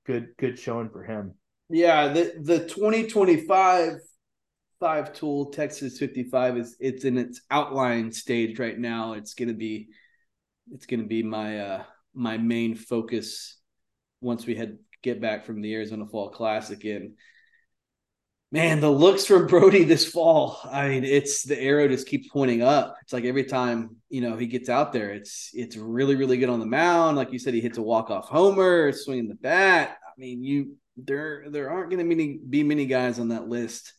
[0.06, 1.34] good good showing for him.
[1.70, 4.00] Yeah, the the 2025
[4.80, 9.14] five tool Texas 55 is it's in its outline stage right now.
[9.14, 9.90] It's gonna be
[10.72, 13.60] it's gonna be my uh my main focus
[14.22, 16.84] once we head get back from the Arizona Fall Classic.
[16.86, 17.16] And
[18.52, 20.60] man, the looks from Brody this fall.
[20.70, 22.96] I mean, it's the arrow just keeps pointing up.
[23.02, 26.50] It's like every time you know he gets out there, it's it's really really good
[26.50, 27.18] on the mound.
[27.18, 29.98] Like you said, he hits a walk off homer, swinging the bat.
[30.06, 33.94] I mean, you there there aren't going to many be many guys on that list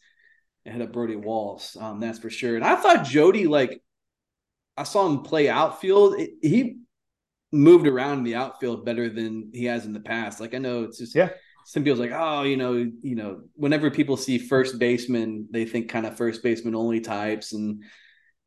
[0.67, 1.77] ahead of Brody Walls.
[1.81, 2.57] Um, that's for sure.
[2.57, 3.81] And I thought Jody like
[4.77, 6.19] I saw him play outfield.
[6.19, 6.79] It, he
[7.51, 10.41] moved around in the outfield better than he has in the past.
[10.41, 11.31] Like I know it's just yeah.
[11.69, 15.91] Some people's like, oh, you know, you know, whenever people see first baseman, they think
[15.91, 17.85] kind of first baseman only types, and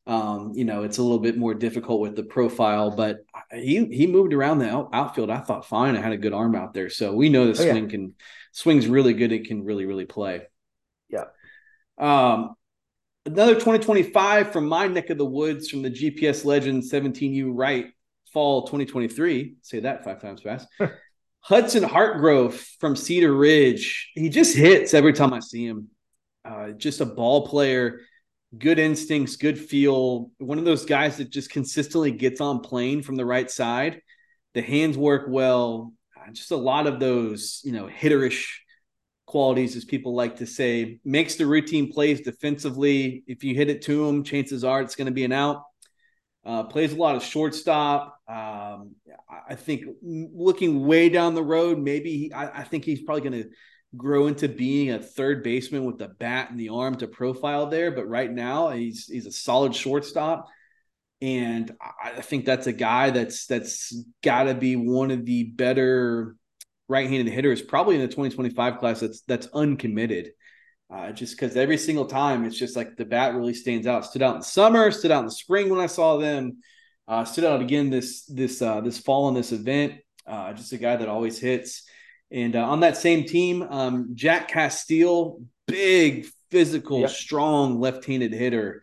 [0.07, 2.89] um, you know, it's a little bit more difficult with the profile.
[2.89, 3.17] But
[3.53, 5.29] he he moved around the out, outfield.
[5.29, 5.95] I thought fine.
[5.95, 7.91] I had a good arm out there, so we know the oh, swing yeah.
[7.91, 8.15] can
[8.53, 9.31] swings really good.
[9.31, 10.47] It can really really play.
[11.07, 11.25] Yeah.
[11.99, 12.55] Um,
[13.27, 17.93] another 2025 from my neck of the woods from the GPS Legend 17U right
[18.33, 19.57] fall 2023.
[19.61, 20.67] Say that five times fast.
[21.41, 24.11] Hudson Hartgrove from Cedar Ridge.
[24.13, 25.89] He just hits every time I see him.
[26.45, 28.01] Uh, just a ball player,
[28.57, 30.31] good instincts, good feel.
[30.37, 34.01] One of those guys that just consistently gets on plane from the right side.
[34.53, 35.93] The hands work well.
[36.15, 38.45] Uh, just a lot of those, you know, hitterish
[39.25, 40.99] qualities, as people like to say.
[41.03, 43.23] Makes the routine plays defensively.
[43.25, 45.63] If you hit it to him, chances are it's going to be an out.
[46.43, 48.19] Uh, plays a lot of shortstop.
[48.27, 48.95] Um,
[49.47, 53.43] I think looking way down the road, maybe he, I, I, think he's probably going
[53.43, 53.49] to
[53.95, 57.91] grow into being a third baseman with the bat and the arm to profile there.
[57.91, 60.47] But right now, he's he's a solid shortstop,
[61.21, 65.43] and I, I think that's a guy that's that's got to be one of the
[65.43, 66.35] better
[66.87, 68.99] right-handed hitters, probably in the 2025 class.
[68.99, 70.31] That's that's uncommitted.
[70.91, 74.05] Uh, just because every single time it's just like the bat really stands out.
[74.05, 76.57] Stood out in the summer, stood out in the spring when I saw them,
[77.07, 79.93] uh, stood out again this this uh, this fall in this event.
[80.27, 81.83] Uh, just a guy that always hits.
[82.31, 87.09] And uh, on that same team, um, Jack Castile, big, physical, yep.
[87.09, 88.81] strong left-handed hitter.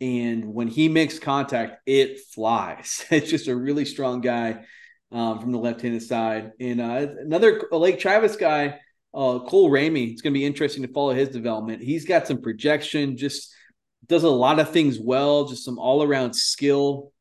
[0.00, 3.04] And when he makes contact, it flies.
[3.10, 4.64] it's just a really strong guy
[5.12, 6.52] um, from the left-handed side.
[6.58, 8.80] And uh, another Lake Travis guy
[9.14, 11.82] uh, Cole Ramey, it's going to be interesting to follow his development.
[11.82, 13.52] He's got some projection, just
[14.06, 17.12] does a lot of things well, just some all around skill.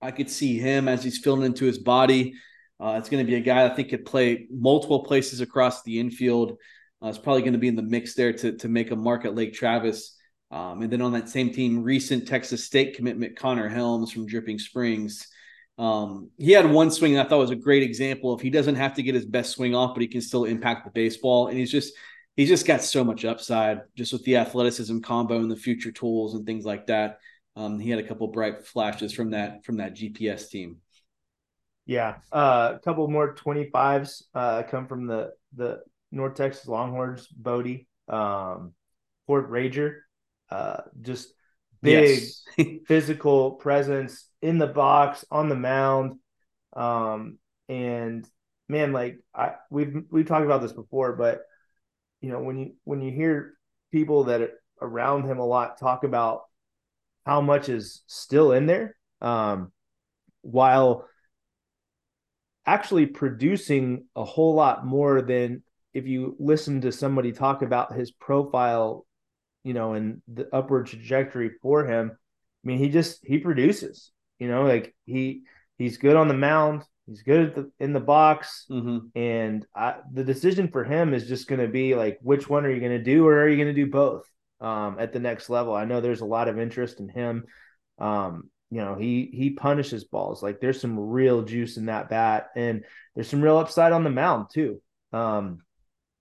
[0.00, 2.34] I could see him as he's filling into his body.
[2.78, 5.98] Uh, it's going to be a guy I think could play multiple places across the
[6.00, 6.58] infield.
[7.02, 9.24] Uh, it's probably going to be in the mix there to, to make a mark
[9.24, 10.16] at Lake Travis.
[10.50, 14.58] Um, and then on that same team, recent Texas State commitment Connor Helms from Dripping
[14.58, 15.26] Springs.
[15.76, 18.76] Um, he had one swing and I thought was a great example of he doesn't
[18.76, 21.48] have to get his best swing off, but he can still impact the baseball.
[21.48, 21.94] And he's just
[22.36, 26.34] he's just got so much upside just with the athleticism combo and the future tools
[26.34, 27.18] and things like that.
[27.56, 30.78] Um, he had a couple bright flashes from that from that GPS team.
[31.86, 37.88] Yeah, uh, a couple more 25s uh, come from the the North Texas Longhorns, Bodie,
[38.08, 38.72] um,
[39.26, 39.98] Fort Rager,
[40.50, 41.28] uh, just
[41.82, 42.20] big
[42.58, 42.76] yes.
[42.86, 46.18] physical presence in the box on the mound
[46.76, 48.28] um and
[48.68, 51.42] man like i we've we've talked about this before but
[52.20, 53.54] you know when you when you hear
[53.90, 56.42] people that around him a lot talk about
[57.24, 59.72] how much is still in there um
[60.42, 61.08] while
[62.66, 65.62] actually producing a whole lot more than
[65.94, 69.06] if you listen to somebody talk about his profile
[69.64, 72.12] you know, and the upward trajectory for him.
[72.12, 75.42] I mean, he just he produces, you know, like he
[75.78, 79.06] he's good on the mound, he's good the, in the box, mm-hmm.
[79.18, 82.70] and I, the decision for him is just going to be like, which one are
[82.70, 84.28] you going to do, or are you going to do both
[84.60, 85.74] um, at the next level?
[85.74, 87.44] I know there's a lot of interest in him.
[87.98, 90.42] Um, you know, he he punishes balls.
[90.42, 94.10] Like there's some real juice in that bat, and there's some real upside on the
[94.10, 94.80] mound too.
[95.12, 95.60] Um,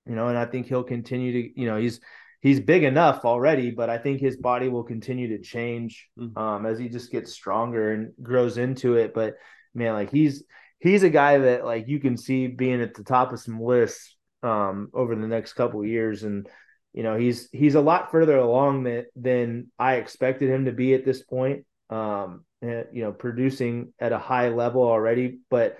[0.05, 1.99] you know, and I think he'll continue to, you know, he's
[2.43, 6.37] he's big enough already, but I think his body will continue to change mm-hmm.
[6.37, 9.13] um, as he just gets stronger and grows into it.
[9.13, 9.37] But
[9.73, 10.43] man, like he's
[10.79, 14.15] he's a guy that like you can see being at the top of some lists
[14.43, 16.47] um, over the next couple years, and
[16.93, 20.93] you know he's he's a lot further along than than I expected him to be
[20.93, 21.65] at this point.
[21.89, 25.77] Um, and, you know, producing at a high level already, but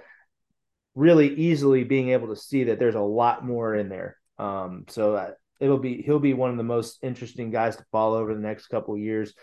[0.96, 4.18] really easily being able to see that there's a lot more in there.
[4.38, 8.20] Um, so that it'll be he'll be one of the most interesting guys to follow
[8.20, 9.34] over the next couple years.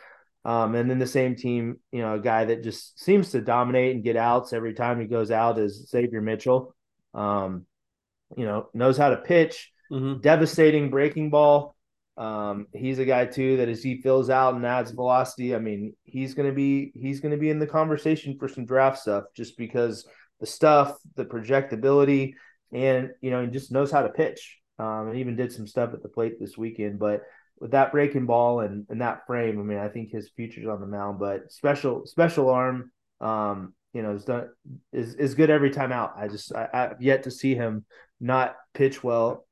[0.45, 3.95] Um, and then the same team, you know, a guy that just seems to dominate
[3.95, 6.75] and get outs every time he goes out is Xavier Mitchell.
[7.13, 7.67] Um,
[8.37, 10.21] you know, knows how to pitch, mm-hmm.
[10.21, 11.75] devastating breaking ball.
[12.17, 15.95] Um, he's a guy too that as he fills out and adds velocity, I mean,
[16.05, 20.07] he's gonna be he's gonna be in the conversation for some draft stuff just because
[20.39, 22.35] the stuff, the projectability,
[22.73, 24.60] and you know, he just knows how to pitch.
[24.81, 26.99] Um, and even did some stuff at the plate this weekend.
[26.99, 27.23] But
[27.59, 30.81] with that breaking ball and, and that frame, I mean, I think his future's on
[30.81, 31.19] the mound.
[31.19, 32.91] But special special arm,
[33.21, 34.49] um, you know, is done
[34.93, 36.15] is is good every time out.
[36.17, 37.85] I just I, I've yet to see him
[38.21, 39.47] not pitch well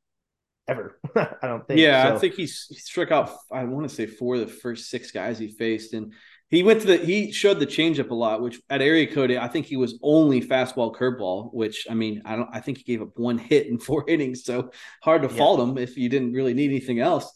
[0.67, 0.99] ever.
[1.14, 1.81] I don't think.
[1.81, 2.17] Yeah, so.
[2.17, 3.31] I think he's he struck out.
[3.53, 6.14] I want to say four of the first six guys he faced, and
[6.50, 9.48] he went to the he showed the changeup a lot, which at area code I
[9.48, 13.02] think he was only fastball curveball, which I mean I don't I think he gave
[13.02, 14.70] up one hit in four innings, so
[15.02, 15.37] hard to yeah.
[15.37, 17.30] fault him if you didn't really need anything else.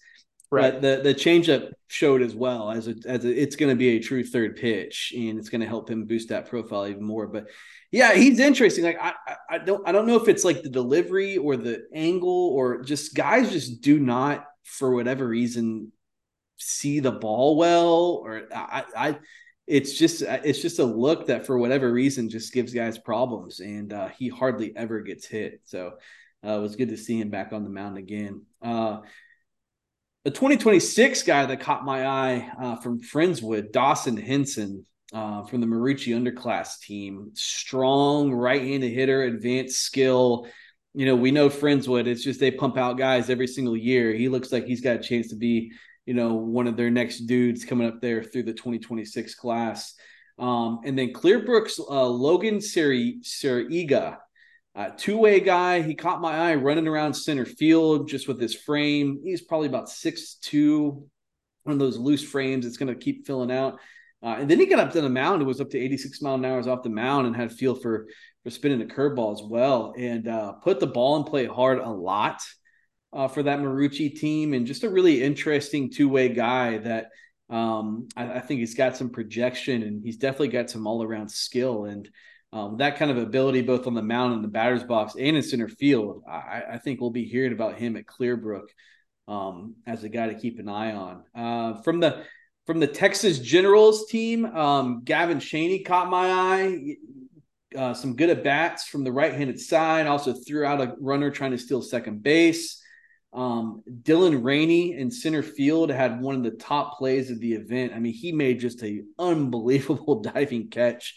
[0.50, 0.72] Right.
[0.72, 3.96] But the the changeup showed as well as a, as a, it's going to be
[3.96, 7.26] a true third pitch, and it's going to help him boost that profile even more.
[7.26, 7.46] But
[7.90, 8.84] yeah, he's interesting.
[8.84, 9.14] Like I,
[9.48, 13.14] I don't I don't know if it's like the delivery or the angle or just
[13.14, 15.92] guys just do not for whatever reason
[16.62, 19.18] see the ball well or I, I
[19.66, 23.92] it's just it's just a look that for whatever reason just gives guys problems and
[23.92, 25.60] uh, he hardly ever gets hit.
[25.64, 25.92] So
[26.44, 28.42] uh, it was good to see him back on the mound again.
[28.60, 29.00] Uh,
[30.24, 35.66] a 2026 guy that caught my eye uh, from friendswood dawson henson uh, from the
[35.66, 37.30] Marucci underclass team.
[37.34, 40.46] Strong right-handed hitter advanced skill.
[40.94, 44.12] You know we know friendswood it's just they pump out guys every single year.
[44.12, 45.72] He looks like he's got a chance to be
[46.06, 49.94] you know, one of their next dudes coming up there through the 2026 class.
[50.38, 54.16] Um, and then Clearbrook's uh, Logan Siriga,
[54.74, 55.82] uh, two way guy.
[55.82, 59.20] He caught my eye running around center field just with his frame.
[59.22, 61.06] He's probably about six two,
[61.64, 63.78] one of those loose frames that's going to keep filling out.
[64.22, 65.42] Uh, and then he got up to the mound.
[65.42, 68.06] It was up to 86 mile an hour off the mound and had feel for
[68.42, 71.88] for spinning the curveball as well, and uh, put the ball in play hard a
[71.88, 72.40] lot
[73.12, 77.10] uh, for that Marucci team, and just a really interesting two way guy that
[77.50, 81.30] um, I, I, think he's got some projection and he's definitely got some all around
[81.30, 82.08] skill and
[82.52, 85.42] um, that kind of ability both on the mound and the batter's box and in
[85.42, 86.22] center field.
[86.28, 88.66] I, I think we'll be hearing about him at Clearbrook
[89.26, 91.24] um, as a guy to keep an eye on.
[91.34, 92.24] Uh, from the
[92.66, 96.96] from the Texas Generals team, um, Gavin Shaney caught my eye.
[97.76, 100.06] Uh, some good at bats from the right-handed side.
[100.06, 102.81] Also threw out a runner trying to steal second base.
[103.32, 107.92] Um, Dylan Rainey in center field had one of the top plays of the event.
[107.94, 111.16] I mean, he made just a unbelievable diving catch,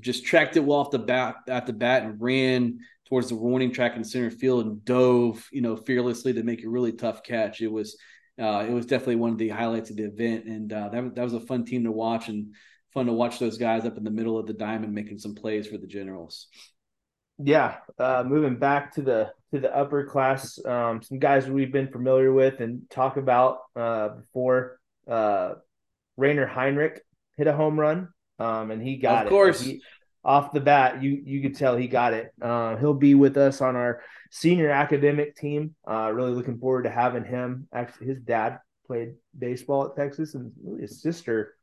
[0.00, 3.72] just tracked it well off the bat at the bat and ran towards the warning
[3.72, 7.62] track in center field and dove, you know, fearlessly to make a really tough catch.
[7.62, 7.96] It was
[8.38, 11.24] uh, it was definitely one of the highlights of the event, and uh, that that
[11.24, 12.54] was a fun team to watch and
[12.92, 15.66] fun to watch those guys up in the middle of the diamond making some plays
[15.66, 16.48] for the Generals.
[17.38, 20.58] Yeah, uh, moving back to the to the upper class.
[20.64, 24.78] Um, some guys we've been familiar with and talk about uh, before.
[25.08, 25.54] Uh,
[26.16, 27.02] Rainer Heinrich
[27.36, 29.26] hit a home run, um, and he got of it.
[29.26, 29.60] Of course.
[29.60, 29.82] He,
[30.24, 32.32] off the bat, you you could tell he got it.
[32.42, 35.76] Uh, he'll be with us on our senior academic team.
[35.88, 37.68] Uh, really looking forward to having him.
[37.72, 41.54] Actually, his dad played baseball at Texas, and his sister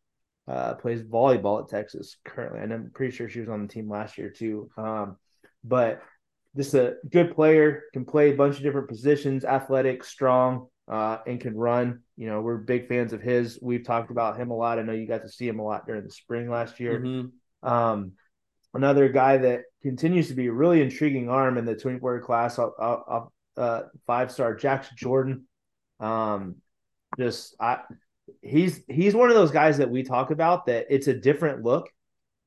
[0.47, 2.61] uh, plays volleyball at Texas currently.
[2.61, 4.69] And I'm pretty sure she was on the team last year too.
[4.77, 5.17] Um,
[5.63, 6.01] but
[6.55, 11.39] just a good player, can play a bunch of different positions, athletic, strong, uh, and
[11.39, 12.01] can run.
[12.15, 13.59] You know, we're big fans of his.
[13.61, 14.79] We've talked about him a lot.
[14.79, 16.99] I know you got to see him a lot during the spring last year.
[16.99, 17.67] Mm-hmm.
[17.67, 18.11] Um,
[18.73, 23.21] another guy that continues to be a really intriguing arm in the 24 class, uh,
[23.57, 25.45] uh, five star Jax Jordan.
[25.99, 26.55] Um,
[27.17, 27.79] just I,
[28.41, 31.89] he's he's one of those guys that we talk about that it's a different look,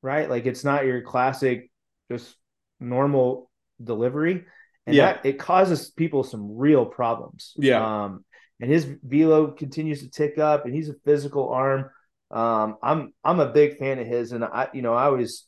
[0.01, 0.29] right?
[0.29, 1.71] Like it's not your classic
[2.11, 2.35] just
[2.79, 3.49] normal
[3.83, 4.45] delivery,
[4.85, 5.13] and yeah.
[5.13, 7.53] that it causes people some real problems.
[7.57, 8.03] Yeah.
[8.03, 8.25] Um,
[8.59, 11.89] and his velo continues to tick up, and he's a physical arm.
[12.31, 15.45] Um, I'm I'm a big fan of his, and I you know I always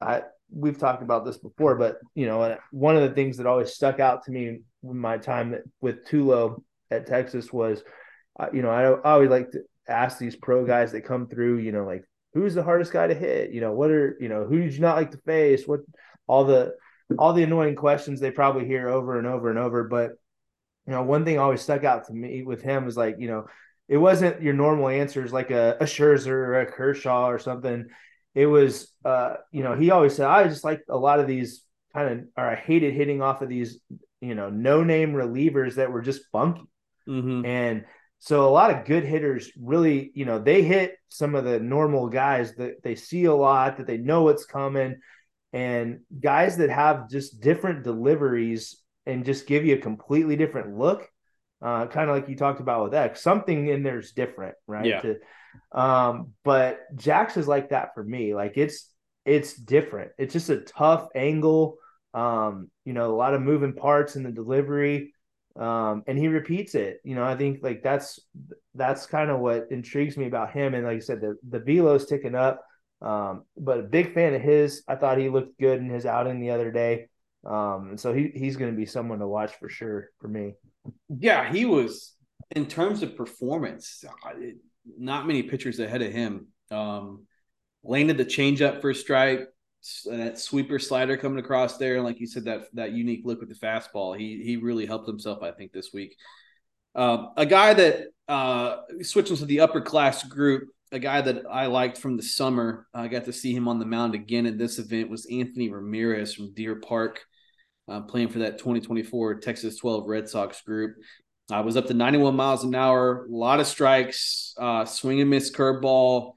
[0.00, 3.74] I we've talked about this before, but you know one of the things that always
[3.74, 7.82] stuck out to me in my time with Tulo at Texas was,
[8.38, 11.58] uh, you know, I, I always like to ask these pro guys that come through,
[11.58, 13.52] you know, like who's the hardest guy to hit?
[13.52, 15.66] You know, what are you know who did you not like to face?
[15.66, 15.80] What
[16.30, 16.74] all the
[17.18, 19.84] all the annoying questions they probably hear over and over and over.
[19.84, 20.12] But
[20.86, 23.46] you know, one thing always stuck out to me with him was like, you know,
[23.88, 27.86] it wasn't your normal answers like a, a Scherzer or a Kershaw or something.
[28.34, 31.64] It was, uh, you know, he always said, I just like a lot of these
[31.92, 33.80] kind of, or I hated hitting off of these,
[34.20, 36.62] you know, no name relievers that were just funky.
[37.08, 37.44] Mm-hmm.
[37.44, 37.84] And
[38.20, 42.08] so a lot of good hitters really, you know, they hit some of the normal
[42.08, 45.00] guys that they see a lot, that they know what's coming,
[45.52, 51.08] and guys that have just different deliveries and just give you a completely different look.
[51.62, 54.86] Uh, kind of like you talked about with X, something in there's different, right?
[54.86, 55.00] Yeah.
[55.00, 55.16] To,
[55.72, 58.34] um, but Jax is like that for me.
[58.34, 58.90] Like it's
[59.26, 60.12] it's different.
[60.18, 61.76] It's just a tough angle.
[62.14, 65.12] Um, you know, a lot of moving parts in the delivery
[65.58, 67.00] um, and he repeats it.
[67.04, 68.20] You know, I think like that's
[68.74, 70.74] that's kind of what intrigues me about him.
[70.74, 72.64] And like I said, the the velo's ticking up.
[73.02, 74.82] Um, but a big fan of his.
[74.86, 77.08] I thought he looked good in his outing the other day.
[77.44, 80.54] Um, and so he he's going to be someone to watch for sure for me.
[81.08, 82.14] Yeah, he was
[82.54, 84.04] in terms of performance.
[84.98, 86.48] Not many pitchers ahead of him.
[86.70, 87.26] Um,
[87.82, 89.48] landed the changeup for a strike
[90.04, 93.54] that sweeper slider coming across there, like you said, that that unique look with the
[93.54, 94.18] fastball.
[94.18, 96.16] He he really helped himself, I think, this week.
[96.94, 101.66] Uh, a guy that uh, switching to the upper class group, a guy that I
[101.66, 102.86] liked from the summer.
[102.92, 106.34] I got to see him on the mound again in this event was Anthony Ramirez
[106.34, 107.20] from Deer Park,
[107.88, 110.96] uh, playing for that 2024 Texas 12 Red Sox group.
[111.50, 115.30] I was up to 91 miles an hour, a lot of strikes, uh, swing and
[115.30, 116.34] miss curveball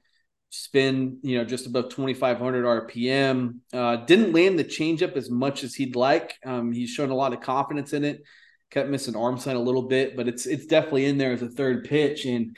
[0.54, 3.58] spin, you know, just above 2,500 RPM.
[3.72, 6.38] Uh, didn't land the changeup as much as he'd like.
[6.46, 8.22] Um, he's shown a lot of confidence in it.
[8.70, 11.48] Kept missing arm side a little bit, but it's it's definitely in there as a
[11.48, 12.24] third pitch.
[12.24, 12.56] And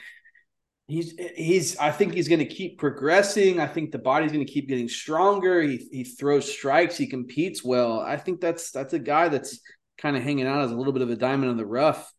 [0.87, 3.59] he's he's I think he's going to keep progressing.
[3.59, 5.61] I think the body's going to keep getting stronger.
[5.61, 6.97] He he throws strikes.
[6.97, 7.99] He competes well.
[7.99, 9.59] I think that's that's a guy that's
[9.97, 12.11] kind of hanging out as a little bit of a diamond in the rough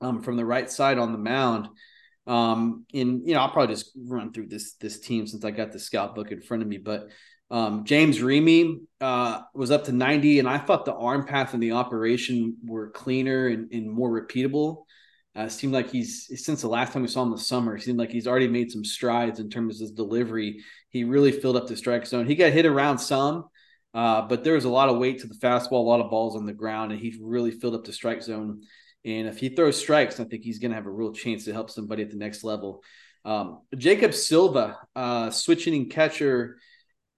[0.00, 1.68] um, from the right side on the mound.
[2.26, 5.72] Um, and you know, I'll probably just run through this this team since I got
[5.72, 6.78] the scout book in front of me.
[6.78, 7.08] But
[7.50, 11.62] um, James Remy uh, was up to 90, and I thought the arm path and
[11.62, 14.84] the operation were cleaner and, and more repeatable.
[15.36, 18.10] Uh, seemed like he's since the last time we saw him the summer, seemed like
[18.10, 20.64] he's already made some strides in terms of his delivery.
[20.88, 22.26] He really filled up the strike zone.
[22.26, 23.44] He got hit around some,
[23.94, 26.34] uh, but there was a lot of weight to the fastball, a lot of balls
[26.34, 28.62] on the ground, and he really filled up the strike zone.
[29.04, 31.52] And if he throws strikes, I think he's going to have a real chance to
[31.52, 32.82] help somebody at the next level.
[33.24, 36.58] Um, Jacob Silva, uh, switching catcher,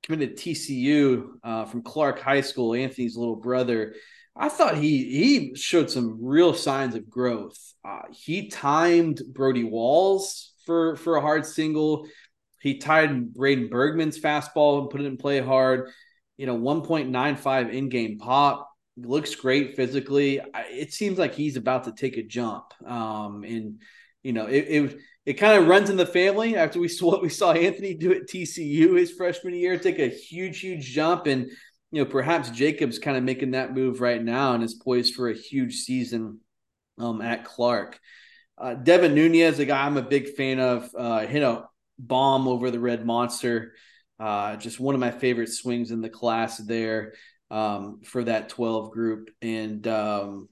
[0.03, 3.95] committed TCU uh, from Clark High School, Anthony's little brother.
[4.35, 7.59] I thought he he showed some real signs of growth.
[7.85, 12.07] Uh, he timed Brody Walls for for a hard single.
[12.61, 15.91] He tied Braden Bergman's fastball and put it in play hard.
[16.37, 20.41] You know, 1.95 in game pop looks great physically.
[20.71, 22.73] It seems like he's about to take a jump.
[22.87, 23.81] Um, and
[24.23, 27.23] you know, it it, it kind of runs in the family after we saw what
[27.23, 31.51] we saw Anthony do at TCU his freshman year, take a huge, huge jump, and
[31.93, 35.29] you know, perhaps Jacobs kind of making that move right now and is poised for
[35.29, 36.41] a huge season
[36.99, 38.01] um, at Clark.
[38.57, 41.65] Uh, Devin Nunez, a guy I'm a big fan of, uh, hit a
[41.99, 43.75] bomb over the Red Monster.
[44.19, 47.13] Uh, just one of my favorite swings in the class there
[47.51, 49.31] um, for that 12 group.
[49.43, 50.49] And um,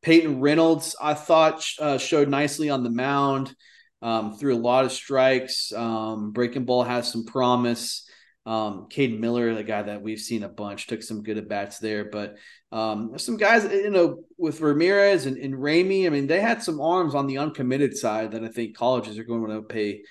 [0.00, 3.54] Peyton Reynolds, I thought, uh, showed nicely on the mound,
[4.00, 5.72] um, threw a lot of strikes.
[5.72, 8.08] Um, breaking ball has some promise.
[8.46, 11.78] Um, Cade Miller, the guy that we've seen a bunch, took some good at bats
[11.78, 12.06] there.
[12.06, 12.36] But
[12.72, 16.80] um, some guys, you know, with Ramirez and, and Remy, I mean, they had some
[16.80, 20.02] arms on the uncommitted side that I think colleges are going to pay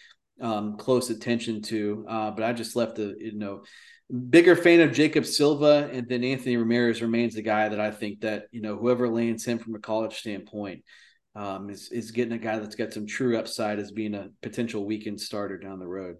[0.42, 2.06] um, close attention to.
[2.08, 3.64] Uh, but I just left the, you know,
[4.30, 8.22] bigger fan of Jacob Silva, and then Anthony Ramirez remains the guy that I think
[8.22, 10.84] that you know whoever lands him from a college standpoint
[11.36, 14.86] um, is is getting a guy that's got some true upside as being a potential
[14.86, 16.16] weekend starter down the road.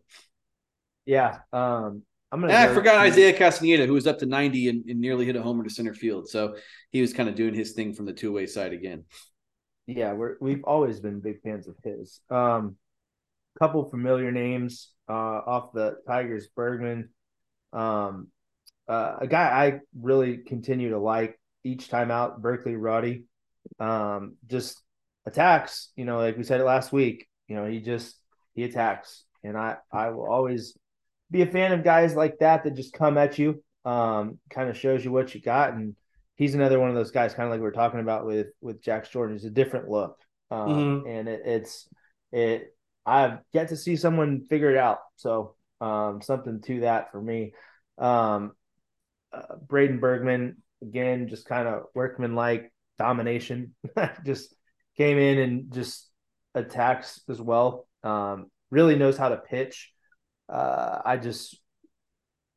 [1.10, 2.54] Yeah, um, I'm gonna.
[2.54, 5.64] I forgot Isaiah Castaneda, who was up to 90 and, and, nearly hit a homer
[5.64, 6.30] to center field.
[6.30, 6.56] So
[6.92, 9.06] he was kind of doing his thing from the two way side again.
[9.88, 12.22] Yeah, we're we've always been big fans of his.
[12.30, 12.76] Um,
[13.58, 17.10] couple familiar names uh, off the Tigers: Bergman,
[17.74, 18.28] um,
[18.88, 23.24] uh, a guy I really continue to like each time out, Berkeley Roddy,
[23.80, 24.80] um, just
[25.26, 25.92] attacks.
[25.96, 27.28] You know, like we said it last week.
[27.48, 28.16] You know, he just
[28.54, 30.78] he attacks, and I I will always
[31.32, 33.64] be a fan of guys like that that just come at you.
[33.86, 35.96] Um, kind of shows you what you got, and
[36.36, 38.82] he's another one of those guys, kind of like we are talking about with with
[38.82, 39.36] Jax Jordan.
[39.36, 40.18] It's a different look,
[40.52, 41.08] um, mm-hmm.
[41.08, 41.88] and it, it's
[42.32, 42.76] it.
[43.06, 45.00] I've yet to see someone figure it out.
[45.16, 47.54] So um, something to that for me.
[47.98, 48.54] Um,
[49.32, 53.76] uh, Braden Bergman again, just kind of workman like domination,
[54.26, 54.54] just
[54.98, 56.10] came in and just
[56.56, 57.88] attacks as well.
[58.04, 59.92] Um, really knows how to pitch.
[60.50, 61.60] Uh, I just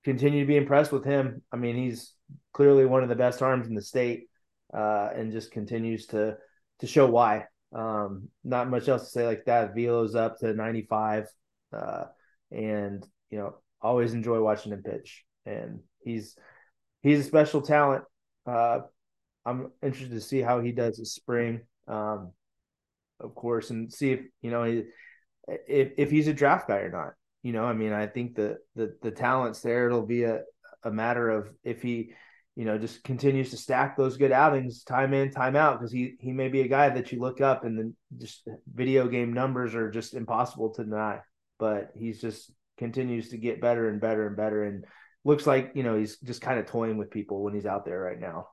[0.04, 1.42] continue to be impressed with him.
[1.52, 2.14] I mean, he's
[2.52, 4.28] clearly one of the best arms in the state,
[4.72, 6.36] uh, and just continues to
[6.80, 7.44] to show why.
[7.74, 9.74] Um, not much else to say like that.
[9.74, 11.26] Velo's up to 95,
[11.72, 12.04] uh,
[12.50, 15.24] and you know, always enjoy watching him pitch.
[15.46, 16.36] And he's
[17.02, 18.04] he's a special talent.
[18.46, 18.80] Uh,
[19.44, 22.32] I'm interested to see how he does this spring, um,
[23.20, 24.86] of course, and see if you know if
[25.96, 27.14] if he's a draft guy or not.
[27.42, 29.86] You know, I mean, I think the the the talents there.
[29.86, 30.42] It'll be a
[30.84, 32.12] a matter of if he,
[32.56, 36.14] you know, just continues to stack those good outings time in time out because he
[36.20, 39.74] he may be a guy that you look up and then just video game numbers
[39.74, 41.20] are just impossible to deny.
[41.58, 44.84] But he's just continues to get better and better and better and
[45.24, 48.00] looks like you know he's just kind of toying with people when he's out there
[48.00, 48.48] right now.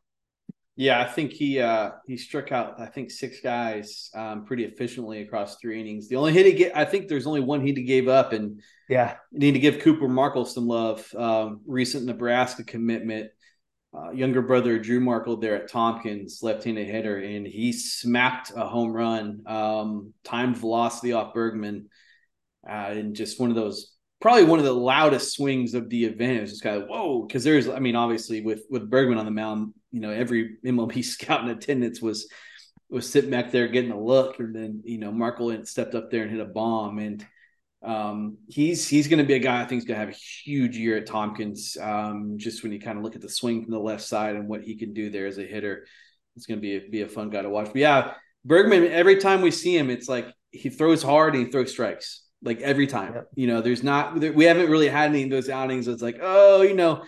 [0.80, 5.22] Yeah, I think he uh, he struck out I think six guys um, pretty efficiently
[5.22, 6.08] across three innings.
[6.08, 8.62] The only hit he get I think there's only one hit he gave up, and
[8.88, 11.06] yeah, need to give Cooper Markle some love.
[11.14, 13.30] Um, recent Nebraska commitment,
[13.94, 18.94] uh, younger brother Drew Markle there at Tompkins, left-handed hitter, and he smacked a home
[18.94, 21.90] run, um, timed velocity off Bergman,
[22.66, 26.38] uh, and just one of those probably one of the loudest swings of the event.
[26.38, 29.26] It was just kind of whoa, because there's, I mean, obviously with with Bergman on
[29.26, 32.30] the mound, you know, every MLB scout in attendance was
[32.90, 36.24] was sitting back there getting a look, and then you know, Markle stepped up there
[36.24, 37.26] and hit a bomb, and
[37.82, 40.18] um, he's he's going to be a guy I think is going to have a
[40.18, 41.78] huge year at Tompkins.
[41.80, 44.50] Um, just when you kind of look at the swing from the left side and
[44.50, 45.86] what he can do there as a hitter,
[46.36, 47.68] it's going to be a, be a fun guy to watch.
[47.68, 48.14] But yeah,
[48.44, 48.88] Bergman.
[48.88, 52.62] Every time we see him, it's like he throws hard and he throws strikes like
[52.62, 53.14] every time.
[53.14, 53.30] Yep.
[53.36, 55.88] You know, there's not we haven't really had any of those outings.
[55.88, 57.04] It's like, oh, you know,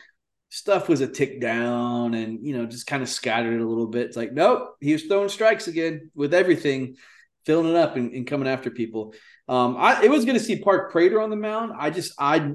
[0.49, 3.88] stuff was a tick down and you know just kind of scattered it a little
[3.88, 4.07] bit.
[4.07, 6.97] It's like, nope, he was throwing strikes again with everything,
[7.45, 9.13] filling it up and, and coming after people.
[9.47, 11.71] Um, I it was going to see Park Prater on the mound.
[11.77, 12.53] I just I,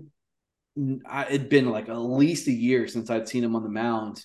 [1.08, 4.24] I it'd been like at least a year since I'd seen him on the mound.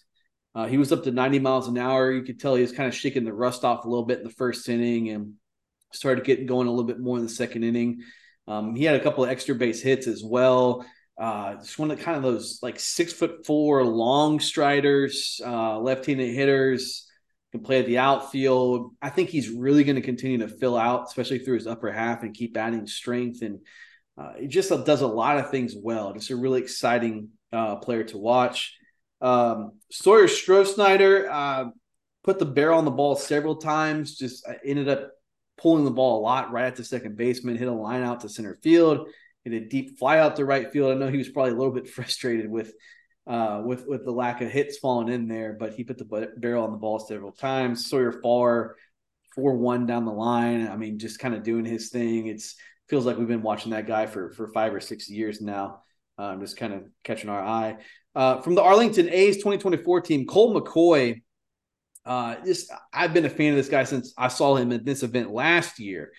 [0.54, 2.12] Uh, he was up to 90 miles an hour.
[2.12, 4.26] You could tell he was kind of shaking the rust off a little bit in
[4.26, 5.36] the first inning and
[5.94, 8.02] started getting going a little bit more in the second inning.
[8.52, 10.86] Um, he had a couple of extra base hits as well.
[11.18, 15.80] Uh, just one of the, kind of those like six foot four long striders, uh,
[15.80, 17.08] left-handed hitters
[17.52, 18.94] can play at the outfield.
[19.02, 22.24] I think he's really going to continue to fill out, especially through his upper half
[22.24, 23.42] and keep adding strength.
[23.42, 23.60] And
[24.18, 26.14] uh, he just does a lot of things well.
[26.14, 28.76] Just a really exciting uh, player to watch.
[29.22, 31.66] Um, Sawyer Strosnider uh,
[32.24, 34.18] put the barrel on the ball several times.
[34.18, 35.12] Just uh, ended up
[35.62, 38.30] pulling the ball a lot right at the second baseman, hit a line out to
[38.30, 39.08] center field,
[39.44, 40.92] hit a deep fly out to right field.
[40.92, 42.74] I know he was probably a little bit frustrated with
[43.28, 46.64] uh, with with the lack of hits falling in there, but he put the barrel
[46.64, 47.88] on the ball several times.
[47.88, 48.76] Sawyer Farr,
[49.36, 50.68] four one down the line.
[50.68, 52.28] I mean, just kind of doing his thing.
[52.28, 52.56] It's
[52.90, 55.84] feels like we've been watching that guy for for five or six years now.
[56.18, 57.78] Um, just kind of catching our eye.
[58.14, 61.22] Uh, from the Arlington A's 2024 team, Cole McCoy
[62.06, 65.04] uh, just I've been a fan of this guy since I saw him at this
[65.04, 66.12] event last year.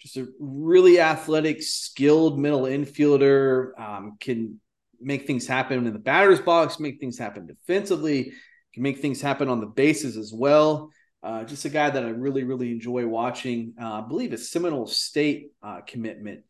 [0.00, 3.78] Just a really athletic, skilled middle infielder.
[3.78, 4.60] Um, can
[5.00, 8.32] make things happen in the batter's box, make things happen defensively,
[8.72, 10.90] can make things happen on the bases as well.
[11.22, 13.74] Uh, just a guy that I really, really enjoy watching.
[13.80, 16.44] Uh, I believe a Seminole State uh, commitment.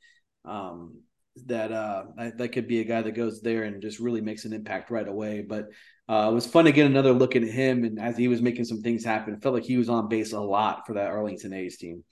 [0.45, 0.99] Um,
[1.45, 2.05] that uh
[2.37, 5.07] that could be a guy that goes there and just really makes an impact right
[5.07, 5.43] away.
[5.43, 5.69] But
[6.09, 8.65] uh, it was fun to get another look at him, and as he was making
[8.65, 11.53] some things happen, it felt like he was on base a lot for that Arlington
[11.53, 12.05] A's team.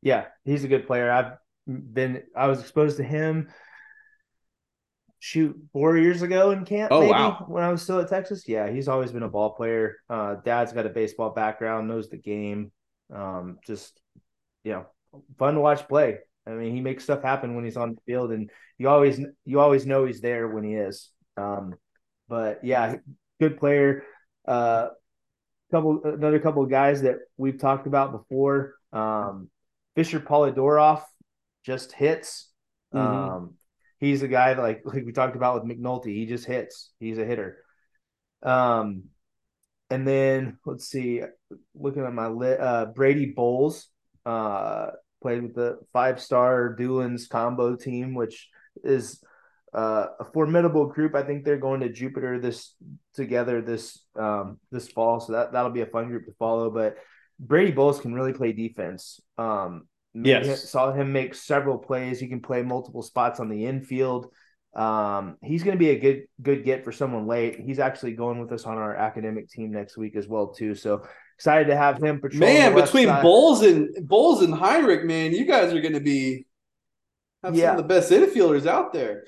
[0.00, 1.10] Yeah, he's a good player.
[1.10, 1.32] I've
[1.66, 3.48] been I was exposed to him
[5.20, 6.90] shoot four years ago in camp.
[6.90, 7.44] Oh maybe, wow!
[7.46, 9.98] When I was still at Texas, yeah, he's always been a ball player.
[10.10, 12.72] Uh, dad's got a baseball background, knows the game.
[13.14, 14.00] Um, just
[14.64, 14.86] you know,
[15.38, 16.18] fun to watch play.
[16.44, 19.60] I mean, he makes stuff happen when he's on the field, and you always you
[19.60, 21.08] always know he's there when he is.
[21.36, 21.76] Um,
[22.32, 22.96] but yeah,
[23.38, 24.04] good player.
[24.48, 24.88] Uh,
[25.70, 28.74] couple another couple of guys that we've talked about before.
[28.90, 29.50] Um,
[29.96, 31.02] Fisher Polydoroff
[31.62, 32.50] just hits.
[32.94, 33.06] Mm-hmm.
[33.06, 33.54] Um,
[33.98, 36.16] he's a guy that like like we talked about with McNulty.
[36.16, 36.90] He just hits.
[37.00, 37.58] He's a hitter.
[38.42, 39.04] Um,
[39.90, 41.20] and then let's see,
[41.74, 43.88] looking at my list, uh, Brady Bowles
[44.24, 44.86] uh,
[45.20, 48.48] played with the five star Dulins combo team, which
[48.82, 49.22] is
[49.74, 51.14] uh, a formidable group.
[51.14, 52.74] I think they're going to Jupiter this
[53.14, 56.70] together this um, this fall, so that that'll be a fun group to follow.
[56.70, 56.96] But
[57.38, 59.20] Brady Bolles can really play defense.
[59.38, 62.20] Um, yes, saw him make several plays.
[62.20, 64.32] He can play multiple spots on the infield.
[64.74, 67.60] Um, he's going to be a good good get for someone late.
[67.60, 70.74] He's actually going with us on our academic team next week as well too.
[70.74, 71.06] So
[71.36, 72.40] excited to have him patrol.
[72.40, 73.22] Man, between side.
[73.22, 76.46] Bolles and Bolles and Heinrich, man, you guys are going to be
[77.42, 77.70] have yeah.
[77.70, 79.24] some of the best infielders out there.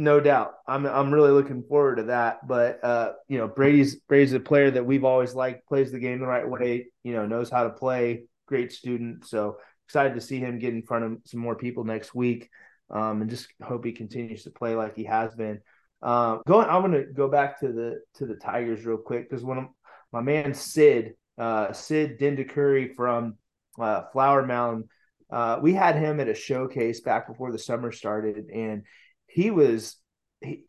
[0.00, 0.54] No doubt.
[0.66, 2.48] I'm I'm really looking forward to that.
[2.48, 6.20] But uh, you know, Brady's Brady's a player that we've always liked, plays the game
[6.20, 9.26] the right way, you know, knows how to play, great student.
[9.26, 12.48] So excited to see him get in front of some more people next week.
[12.88, 15.60] Um, and just hope he continues to play like he has been.
[16.00, 19.44] Uh, going, I'm going to go back to the to the Tigers real quick because
[19.44, 19.68] when
[20.14, 23.34] my man Sid uh, Sid Dindakuri from
[23.78, 24.84] uh, Flower Mound,
[25.30, 28.84] uh, we had him at a showcase back before the summer started, and
[29.30, 29.96] he was
[30.40, 30.64] he,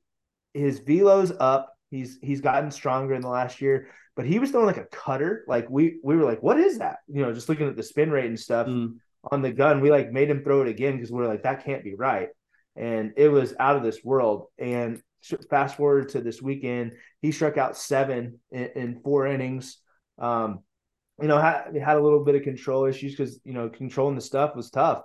[0.53, 1.74] his velo's up.
[1.89, 5.43] He's he's gotten stronger in the last year, but he was throwing like a cutter.
[5.47, 6.97] Like we we were like, what is that?
[7.07, 8.95] You know, just looking at the spin rate and stuff mm.
[9.32, 9.82] on the gun.
[9.82, 12.30] We like made him throw it again because we are like, that can't be right.
[12.76, 14.45] And it was out of this world.
[14.57, 15.01] And
[15.49, 19.78] fast forward to this weekend, he struck out seven in, in four innings.
[20.18, 20.59] Um,
[21.22, 24.22] you know, had had a little bit of control issues because you know controlling the
[24.22, 25.01] stuff was tough.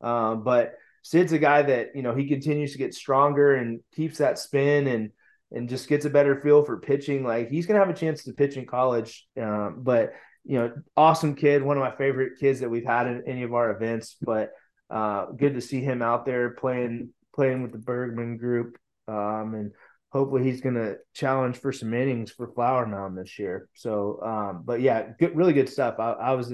[0.00, 0.74] Um, but
[1.06, 4.88] Sid's a guy that you know he continues to get stronger and keeps that spin
[4.88, 5.12] and
[5.52, 7.22] and just gets a better feel for pitching.
[7.22, 9.24] Like he's gonna have a chance to pitch in college.
[9.40, 13.22] Um, but you know, awesome kid, one of my favorite kids that we've had in
[13.28, 14.16] any of our events.
[14.20, 14.50] But
[14.90, 18.76] uh, good to see him out there playing playing with the Bergman group.
[19.06, 19.72] Um, and
[20.10, 23.68] hopefully he's to challenge for some innings for Flower Mound this year.
[23.74, 26.00] So, um, but yeah, good, really good stuff.
[26.00, 26.52] I, I was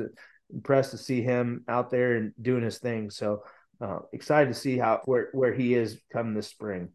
[0.52, 3.08] impressed to see him out there and doing his thing.
[3.08, 3.44] So,
[3.82, 6.90] uh, excited to see how where where he is come this spring.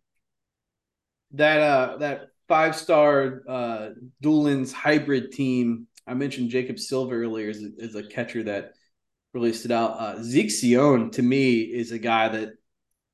[1.31, 3.89] That uh that five star uh
[4.23, 5.87] Dulins hybrid team.
[6.07, 7.61] I mentioned Jacob Silva earlier as
[7.95, 8.71] a, a catcher that
[9.33, 9.99] really stood out.
[9.99, 12.51] Uh, Zeke Sion to me is a guy that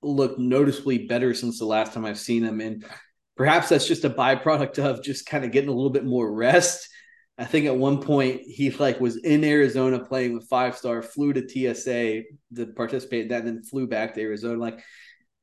[0.03, 2.85] looked noticeably better since the last time I've seen him, and
[3.35, 6.87] perhaps that's just a byproduct of just kind of getting a little bit more rest
[7.43, 11.33] I think at one point he like was in Arizona playing with five star, flew
[11.33, 12.23] to TSA
[12.55, 14.57] to participate in that, and then flew back to Arizona.
[14.57, 14.81] Like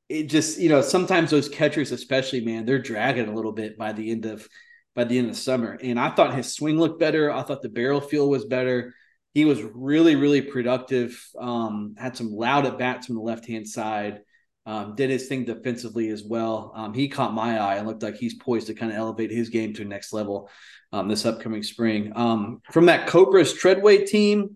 [0.09, 3.93] it just, you know, sometimes those catchers, especially man, they're dragging a little bit by
[3.93, 4.47] the end of
[4.95, 5.77] by the end of summer.
[5.79, 7.31] And I thought his swing looked better.
[7.31, 8.95] I thought the barrel feel was better.
[9.35, 11.23] He was really, really productive.
[11.39, 14.21] Um, had some loud at bats from the left hand side.
[14.65, 16.71] Um, did his thing defensively as well.
[16.75, 19.49] Um, he caught my eye and looked like he's poised to kind of elevate his
[19.49, 20.49] game to next level
[20.93, 22.11] um, this upcoming spring.
[22.15, 24.53] Um, from that Cobras Treadway team,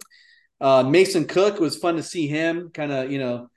[0.62, 2.70] uh, Mason Cook was fun to see him.
[2.72, 3.49] Kind of, you know,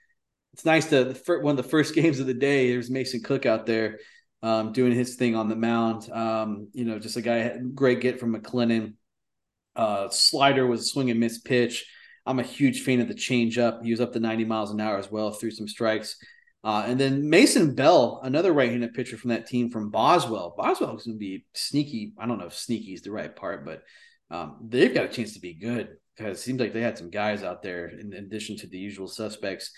[0.54, 2.70] it's nice to one of the first games of the day.
[2.70, 3.98] There's Mason Cook out there
[4.42, 6.10] um, doing his thing on the mound.
[6.10, 8.94] Um, you know, just a guy great get from McLennan.
[9.76, 11.86] Uh, slider was a swing and miss pitch.
[12.26, 13.82] I'm a huge fan of the changeup.
[13.82, 16.16] He was up to 90 miles an hour as well through some strikes.
[16.64, 20.54] Uh, and then Mason Bell, another right-handed pitcher from that team from Boswell.
[20.56, 22.12] Boswell is going to be sneaky.
[22.18, 23.82] I don't know if sneaky is the right part, but
[24.30, 27.10] um, they've got a chance to be good because it seems like they had some
[27.10, 29.70] guys out there in addition to the usual suspects.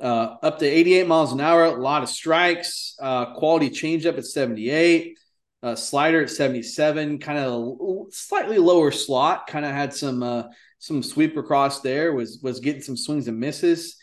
[0.00, 4.24] Uh, up to 88 miles an hour, a lot of strikes, uh, quality changeup at
[4.24, 5.18] 78,
[5.62, 7.76] uh, slider at 77, kind of
[8.10, 10.44] slightly lower slot, kind of had some uh,
[10.78, 13.96] some sweep across there, was was getting some swings and misses.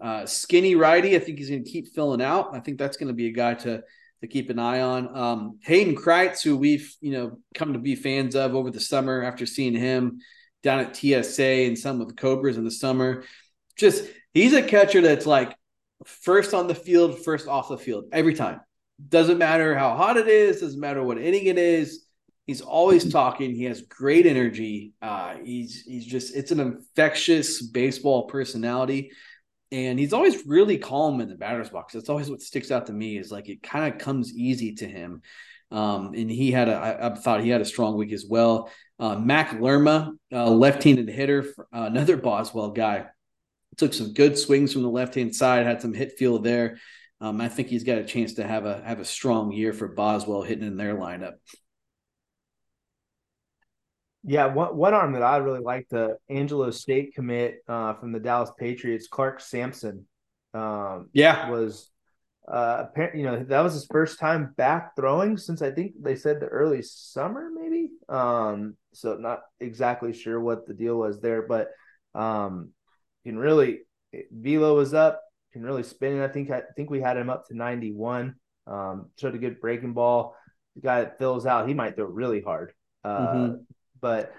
[0.00, 2.54] Uh, skinny righty, I think he's going to keep filling out.
[2.54, 3.82] I think that's going to be a guy to
[4.20, 5.16] to keep an eye on.
[5.16, 9.22] Um, Hayden Kreitz, who we've you know come to be fans of over the summer
[9.22, 10.20] after seeing him
[10.62, 13.24] down at TSA and some with the Cobras in the summer.
[13.76, 15.54] Just he's a catcher that's like
[16.04, 18.60] first on the field, first off the field every time.
[19.08, 22.04] Doesn't matter how hot it is, doesn't matter what inning it is.
[22.46, 23.54] He's always talking.
[23.54, 24.92] He has great energy.
[25.00, 29.12] Uh, he's he's just it's an infectious baseball personality
[29.72, 31.94] and he's always really calm in the batter's box.
[31.94, 34.86] That's always what sticks out to me is like it kind of comes easy to
[34.86, 35.22] him.
[35.70, 38.70] Um, and he had a, I, I thought he had a strong week as well.
[38.98, 43.06] Uh, Mac Lerma, uh, left-handed hitter, uh, another Boswell guy,
[43.76, 46.78] took some good swings from the left-hand side, had some hit feel there.
[47.20, 49.88] Um, I think he's got a chance to have a have a strong year for
[49.88, 51.34] Boswell hitting in their lineup.
[54.22, 58.20] Yeah, one, one arm that I really like the Angelo State commit uh, from the
[58.20, 60.06] Dallas Patriots, Clark Sampson.
[60.52, 61.90] Um, yeah, was
[62.46, 66.40] uh, you know that was his first time back throwing since I think they said
[66.40, 67.90] the early summer, maybe.
[68.08, 71.68] Um, so not exactly sure what the deal was there, but
[72.14, 72.70] um,
[73.24, 73.80] can really
[74.32, 76.20] velo was up, can really spin.
[76.20, 78.34] I think I think we had him up to ninety one.
[78.66, 80.36] Um, showed a good breaking ball.
[80.76, 82.72] The guy that fills out, he might throw really hard.
[83.02, 83.54] Uh, mm-hmm.
[84.00, 84.32] But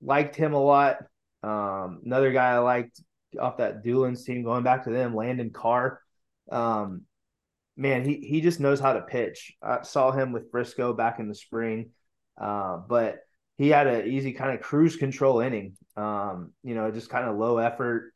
[0.00, 0.98] liked him a lot.
[1.42, 3.00] Um, another guy I liked
[3.38, 6.00] off that Dulins team, going back to them, Landon Carr.
[6.50, 7.02] Um,
[7.76, 9.54] man, he he just knows how to pitch.
[9.62, 11.90] I saw him with Frisco back in the spring,
[12.40, 13.20] uh, but
[13.56, 15.76] he had an easy kind of cruise control inning.
[15.96, 18.12] Um, you know, just kind of low effort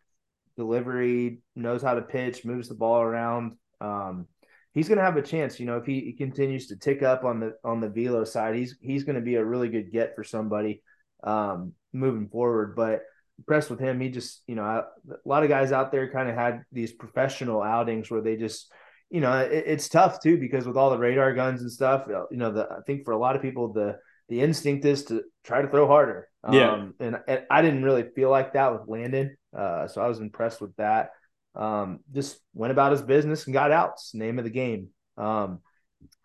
[0.56, 3.54] delivery, knows how to pitch, moves the ball around.
[3.80, 4.26] Um,
[4.72, 5.60] he's going to have a chance.
[5.60, 8.54] You know, if he, he, continues to tick up on the on the velo side,
[8.54, 10.82] he's he's going to be a really good get for somebody
[11.24, 12.74] um, moving forward.
[12.76, 13.02] But
[13.38, 14.00] impressed with him.
[14.00, 14.84] He just, you know, a
[15.24, 18.70] lot of guys out there kind of had these professional outings where they just,
[19.10, 22.36] you know, it, it's tough too because with all the radar guns and stuff, you
[22.36, 23.98] know, the I think for a lot of people the
[24.28, 26.28] the instinct is to try to throw harder.
[26.50, 26.72] Yeah.
[26.72, 29.36] Um, and, and I didn't really feel like that with Landon.
[29.56, 31.10] Uh, so I was impressed with that.
[31.54, 34.14] Um, just went about his business and got outs.
[34.14, 34.88] Name of the game.
[35.16, 35.60] Um,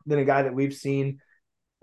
[0.06, 1.20] then a guy that we've seen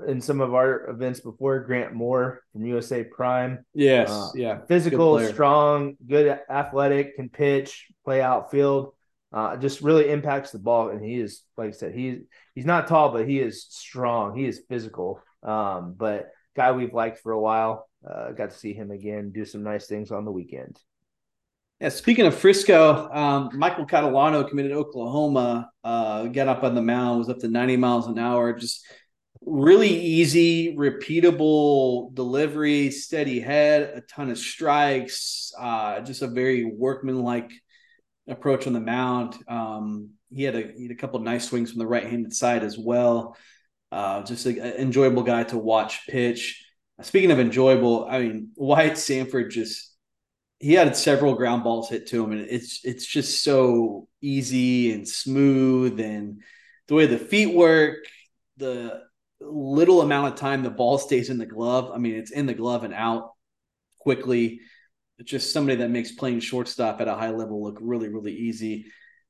[0.06, 3.64] in some of our events before, Grant Moore from USA Prime.
[3.74, 8.94] Yes, uh, yeah, physical, good strong, good athletic, can pitch, play outfield.
[9.32, 12.20] Uh, just really impacts the ball, and he is, like I said, he's
[12.54, 14.36] he's not tall, but he is strong.
[14.36, 15.20] He is physical.
[15.42, 17.88] Um, but guy we've liked for a while.
[18.08, 20.78] Uh, got to see him again do some nice things on the weekend.
[21.80, 25.70] Yeah, speaking of Frisco, um, Michael Catalano committed Oklahoma.
[25.82, 28.52] Uh, got up on the mound, was up to 90 miles an hour.
[28.52, 28.86] Just
[29.44, 37.52] really easy, repeatable delivery, steady head, a ton of strikes, uh, just a very workmanlike
[38.28, 39.36] approach on the mound.
[39.48, 42.78] Um, he had a he had a couple nice swings from the right-handed side as
[42.78, 43.36] well.
[43.92, 46.64] Uh, just an enjoyable guy to watch pitch.
[47.02, 49.93] Speaking of enjoyable, I mean Wyatt Sanford just
[50.60, 55.06] he had several ground balls hit to him, and it's it's just so easy and
[55.08, 56.42] smooth, and
[56.88, 57.98] the way the feet work,
[58.56, 59.02] the
[59.40, 61.90] little amount of time the ball stays in the glove.
[61.92, 63.32] I mean, it's in the glove and out
[63.98, 64.60] quickly.
[65.18, 68.86] It's just somebody that makes playing shortstop at a high level look really, really easy.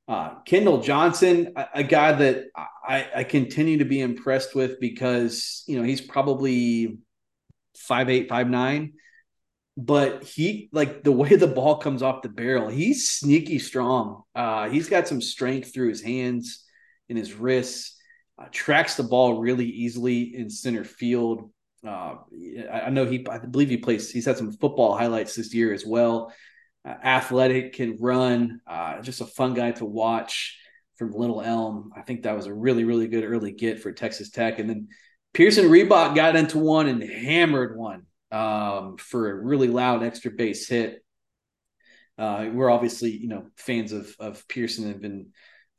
[0.07, 2.45] Uh, Kendall Johnson, a, a guy that
[2.87, 6.99] I, I, continue to be impressed with because you know he's probably
[7.75, 8.93] five eight, five nine
[9.77, 14.23] but he like the way the ball comes off the barrel he's sneaky strong.
[14.35, 16.65] Uh he's got some strength through his hands
[17.09, 18.01] and his wrists.
[18.37, 21.51] Uh, tracks the ball really easily in center field.
[21.87, 22.17] Uh
[22.73, 25.85] i know he i believe he plays he's had some football highlights this year as
[25.85, 26.33] well.
[26.85, 28.61] Uh, athletic can run.
[28.67, 30.61] Uh just a fun guy to watch
[30.97, 31.91] from little elm.
[31.97, 34.61] I think that was a really really good early get for texas tech.
[34.61, 34.89] And then
[35.33, 40.69] pearson reebok got into one and hammered one um, for a really loud extra base
[40.69, 41.05] hit.
[42.19, 45.29] Uh, we're obviously, you know, fans of of Pearson have been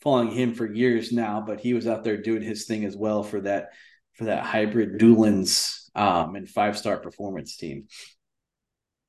[0.01, 3.23] following him for years now, but he was out there doing his thing as well
[3.23, 3.69] for that
[4.13, 7.87] for that hybrid Dulins um, and five star performance team.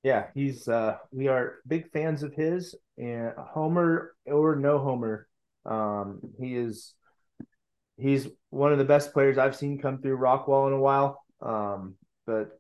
[0.02, 5.28] Yeah, he's uh, we are big fans of his and Homer or no Homer.
[5.64, 6.94] Um, he is
[7.96, 11.24] he's one of the best players I've seen come through Rockwall in a while.
[11.40, 11.94] Um,
[12.26, 12.58] but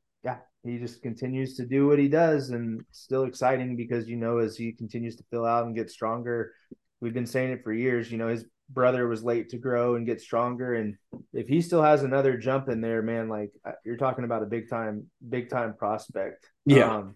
[0.68, 4.56] he just continues to do what he does and still exciting because you know as
[4.56, 6.52] he continues to fill out and get stronger
[7.00, 10.06] we've been saying it for years you know his brother was late to grow and
[10.06, 10.96] get stronger and
[11.32, 14.46] if he still has another jump in there man like uh, you're talking about a
[14.46, 16.46] big time big time prospect.
[16.64, 16.96] Yeah.
[16.96, 17.14] Um,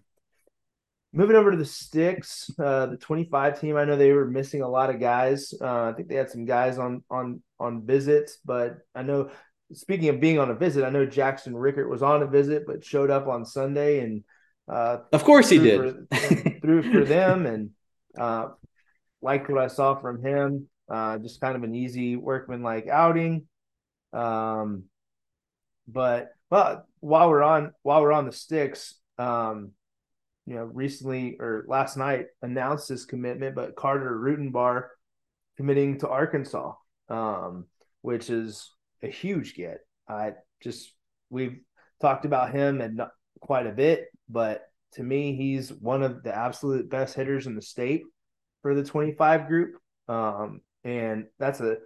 [1.13, 4.69] moving over to the sticks uh, the 25 team i know they were missing a
[4.69, 5.53] lot of guys.
[5.59, 9.29] Uh, i think they had some guys on on on visits but i know
[9.73, 12.83] speaking of being on a visit, I know Jackson Rickert was on a visit, but
[12.83, 14.23] showed up on Sunday and
[14.67, 17.71] uh, of course he did for, through for them and
[18.17, 18.49] uh,
[19.21, 20.67] liked what I saw from him.
[20.89, 23.47] Uh, just kind of an easy workman like outing.
[24.13, 24.83] Um,
[25.87, 29.71] but but while we're on while we're on the sticks, um,
[30.45, 34.87] you know, recently or last night announced his commitment, but Carter Rutenbar
[35.57, 36.73] committing to Arkansas,
[37.09, 37.65] um,
[38.01, 38.69] which is
[39.03, 39.79] a huge get.
[40.07, 40.93] I just
[41.29, 41.59] we've
[42.01, 43.01] talked about him and
[43.39, 47.61] quite a bit, but to me, he's one of the absolute best hitters in the
[47.61, 48.03] state
[48.61, 49.75] for the 25 group.
[50.07, 51.77] Um, and that's a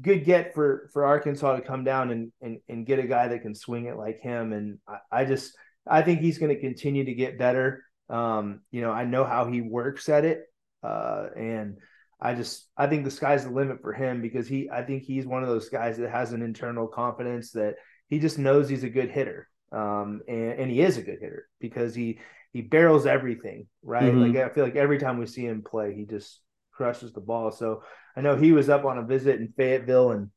[0.00, 3.42] good get for for Arkansas to come down and and, and get a guy that
[3.42, 4.52] can swing it like him.
[4.52, 5.56] And I, I just
[5.86, 7.82] I think he's going to continue to get better.
[8.08, 10.42] Um, you know, I know how he works at it,
[10.82, 11.78] uh, and
[12.20, 15.26] I just I think the sky's the limit for him because he I think he's
[15.26, 17.76] one of those guys that has an internal confidence that
[18.08, 19.48] he just knows he's a good hitter.
[19.72, 22.18] Um, and, and he is a good hitter because he
[22.52, 24.04] he barrels everything, right?
[24.04, 24.36] Mm-hmm.
[24.36, 26.40] Like I feel like every time we see him play, he just
[26.72, 27.50] crushes the ball.
[27.50, 27.82] So
[28.16, 30.30] I know he was up on a visit in Fayetteville and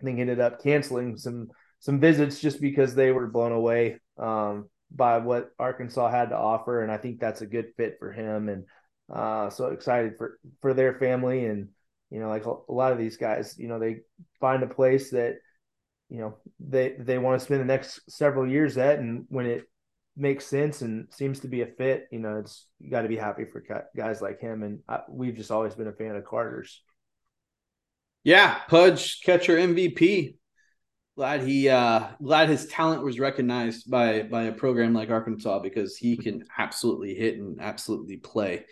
[0.00, 1.48] I think ended up canceling some
[1.80, 6.82] some visits just because they were blown away um, by what Arkansas had to offer,
[6.82, 8.48] and I think that's a good fit for him.
[8.48, 8.64] And
[9.12, 11.68] uh, so excited for for their family, and
[12.10, 13.98] you know, like a, lot of these guys, you know, they
[14.40, 15.36] find a place that
[16.08, 19.64] you know they they want to spend the next several years at, and when it
[20.16, 23.16] makes sense and seems to be a fit, you know, it's you got to be
[23.16, 23.62] happy for
[23.96, 24.62] guys like him.
[24.62, 26.82] And I, we've just always been a fan of Carter's.
[28.24, 30.36] Yeah, Pudge catcher MVP.
[31.16, 35.96] Glad he uh glad his talent was recognized by by a program like Arkansas because
[35.96, 38.66] he can absolutely hit and absolutely play.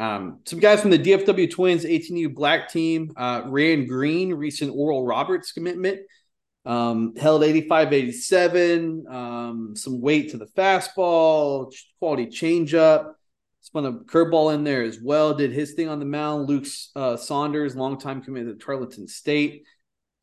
[0.00, 5.04] Um, some guys from the DFW Twins 18U Black team, uh, Rand Green, recent Oral
[5.04, 6.00] Roberts commitment,
[6.64, 13.12] um, held 85 87, um, some weight to the fastball, quality changeup,
[13.60, 15.34] spun a curveball in there as well.
[15.34, 16.48] Did his thing on the mound.
[16.48, 19.64] Luke uh, Saunders, longtime committed to Tarleton State.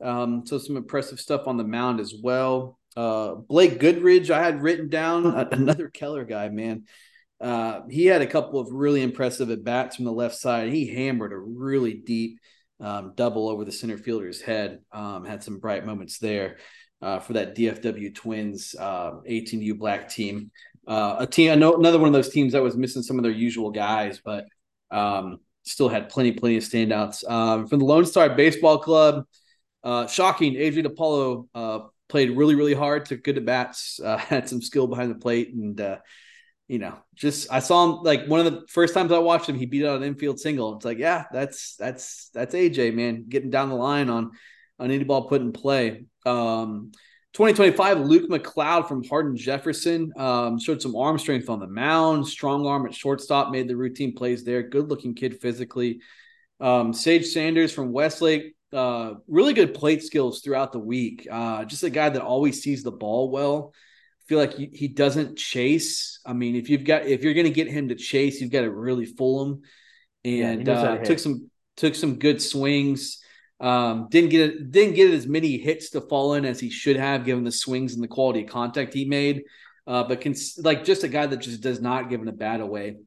[0.02, 2.80] Um, so some impressive stuff on the mound as well.
[2.96, 6.86] Uh, Blake Goodridge, I had written down another Keller guy, man.
[7.40, 10.72] Uh, he had a couple of really impressive at bats from the left side.
[10.72, 12.40] He hammered a really deep
[12.80, 14.80] um, double over the center fielder's head.
[14.92, 16.58] Um, had some bright moments there
[17.02, 20.52] uh, for that DFW Twins uh, 18U Black team.
[20.88, 23.24] Uh, a team, I know another one of those teams that was missing some of
[23.24, 24.46] their usual guys, but
[24.90, 27.30] um, still had plenty, plenty of standouts.
[27.30, 29.26] Um, from the Lone Star Baseball Club,
[29.84, 34.88] uh, shocking, Adrian Apollo played really, really hard, took good at bats, had some skill
[34.88, 36.00] behind the plate, and
[36.68, 39.58] you know, just I saw him like one of the first times I watched him,
[39.58, 40.76] he beat out an infield single.
[40.76, 44.32] It's like, yeah, that's that's that's AJ, man, getting down the line on
[44.78, 46.06] on any ball put in play.
[46.26, 46.92] Um,
[47.34, 52.66] 2025, Luke McLeod from Hardin Jefferson um, showed some arm strength on the mound, strong
[52.66, 54.64] arm at shortstop, made the routine plays there.
[54.64, 56.02] Good looking kid physically.
[56.60, 61.28] Um, Sage Sanders from Westlake, uh, really good plate skills throughout the week.
[61.32, 63.74] Uh, just a guy that always sees the ball well
[64.28, 66.20] feel like he, doesn't chase.
[66.26, 68.62] I mean, if you've got if you're going to get him to chase, you've got
[68.62, 69.62] to really fool him.
[70.26, 73.20] And yeah, uh, took some took some good swings.
[73.60, 76.98] Um, didn't get it, didn't get as many hits to fall in as he should
[76.98, 79.44] have, given the swings and the quality of contact he made.
[79.88, 82.98] Uh, but cons- like just a guy that just does not give a bat away.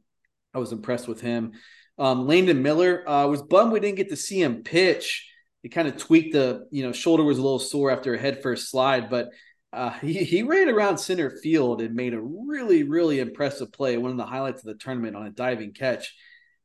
[0.55, 1.53] I was impressed with him.
[1.99, 5.31] Um, Landon Miller uh, was bummed we didn't get to see him pitch.
[5.63, 8.43] He kind of tweaked the, you know, shoulder was a little sore after a head
[8.43, 9.29] first slide, but
[9.73, 14.11] uh, he, he ran around center field and made a really, really impressive play, one
[14.11, 16.15] of the highlights of the tournament on a diving catch.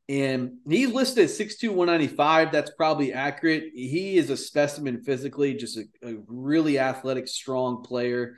[0.08, 2.52] And he's listed at 6'2, 195.
[2.52, 3.72] That's probably accurate.
[3.74, 8.36] He is a specimen physically, just a, a really athletic, strong player.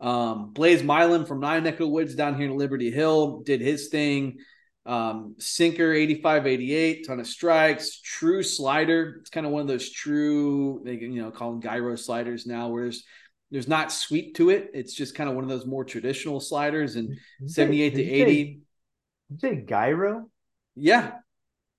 [0.00, 4.38] Um, Blaze Milam from Nine Neck Woods down here in Liberty Hill did his thing.
[4.86, 9.16] Um, sinker 85 88, ton of strikes, true slider.
[9.20, 12.68] It's kind of one of those true, they you know, call them gyro sliders now,
[12.68, 13.04] where there's
[13.54, 14.72] there's not sweep to it.
[14.74, 18.60] It's just kind of one of those more traditional sliders and 78 to 80.
[19.30, 20.28] you say gyro?
[20.74, 21.12] Yeah.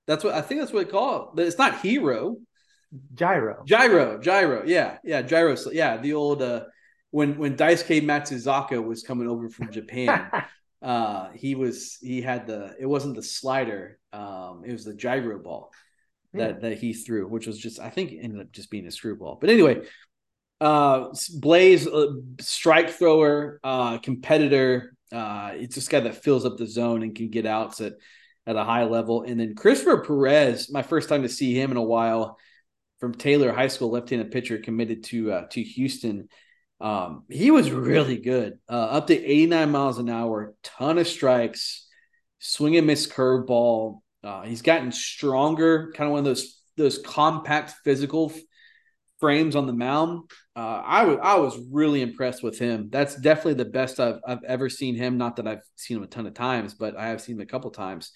[0.07, 1.29] That's what I think that's what they call it.
[1.35, 2.37] But it's not hero.
[3.13, 3.63] Gyro.
[3.65, 4.19] Gyro.
[4.19, 4.63] Gyro.
[4.65, 4.99] Yeah.
[5.03, 5.21] Yeah.
[5.21, 5.57] Gyro.
[5.73, 5.97] Yeah.
[5.97, 6.63] The old uh
[7.11, 10.31] when when Daisuke Matsuzaka was coming over from Japan,
[10.81, 15.39] uh he was he had the it wasn't the slider, um, it was the gyro
[15.39, 15.73] ball
[16.35, 19.37] that that he threw, which was just I think ended up just being a screwball.
[19.41, 19.81] But anyway,
[20.65, 24.95] uh, Blaze, uh, strike thrower, uh, competitor.
[25.11, 27.93] Uh, it's this guy that fills up the zone and can get outs at,
[28.47, 29.21] at a high level.
[29.21, 32.39] And then Christopher Perez, my first time to see him in a while
[32.99, 36.29] from Taylor High School, left-handed pitcher committed to uh, to Houston.
[36.81, 41.87] Um, he was really good, uh, up to 89 miles an hour, ton of strikes,
[42.39, 43.99] swing and miss curveball.
[44.23, 48.33] Uh, he's gotten stronger, kind of one of those those compact physical
[49.19, 50.31] frames on the mound.
[50.55, 52.89] Uh, I was I was really impressed with him.
[52.89, 55.17] That's definitely the best I've I've ever seen him.
[55.17, 57.45] Not that I've seen him a ton of times, but I have seen him a
[57.45, 58.11] couple times.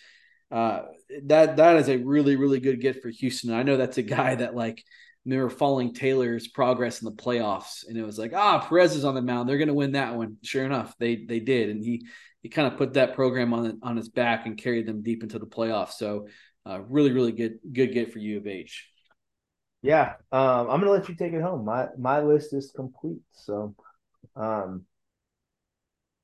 [0.50, 0.84] Uh,
[1.26, 3.54] that that is a really really good get for Houston.
[3.54, 4.84] I know that's a guy that like
[5.26, 9.16] were following Taylor's progress in the playoffs, and it was like, ah, Perez is on
[9.16, 9.48] the mound.
[9.48, 10.38] They're going to win that one.
[10.44, 12.08] Sure enough, they they did, and he
[12.42, 15.40] he kind of put that program on on his back and carried them deep into
[15.40, 15.94] the playoffs.
[15.94, 16.28] So,
[16.66, 18.90] uh, really really good good get for U of H.
[19.82, 21.64] Yeah, um, I'm gonna let you take it home.
[21.66, 23.22] My my list is complete.
[23.32, 23.76] So,
[24.36, 24.86] um,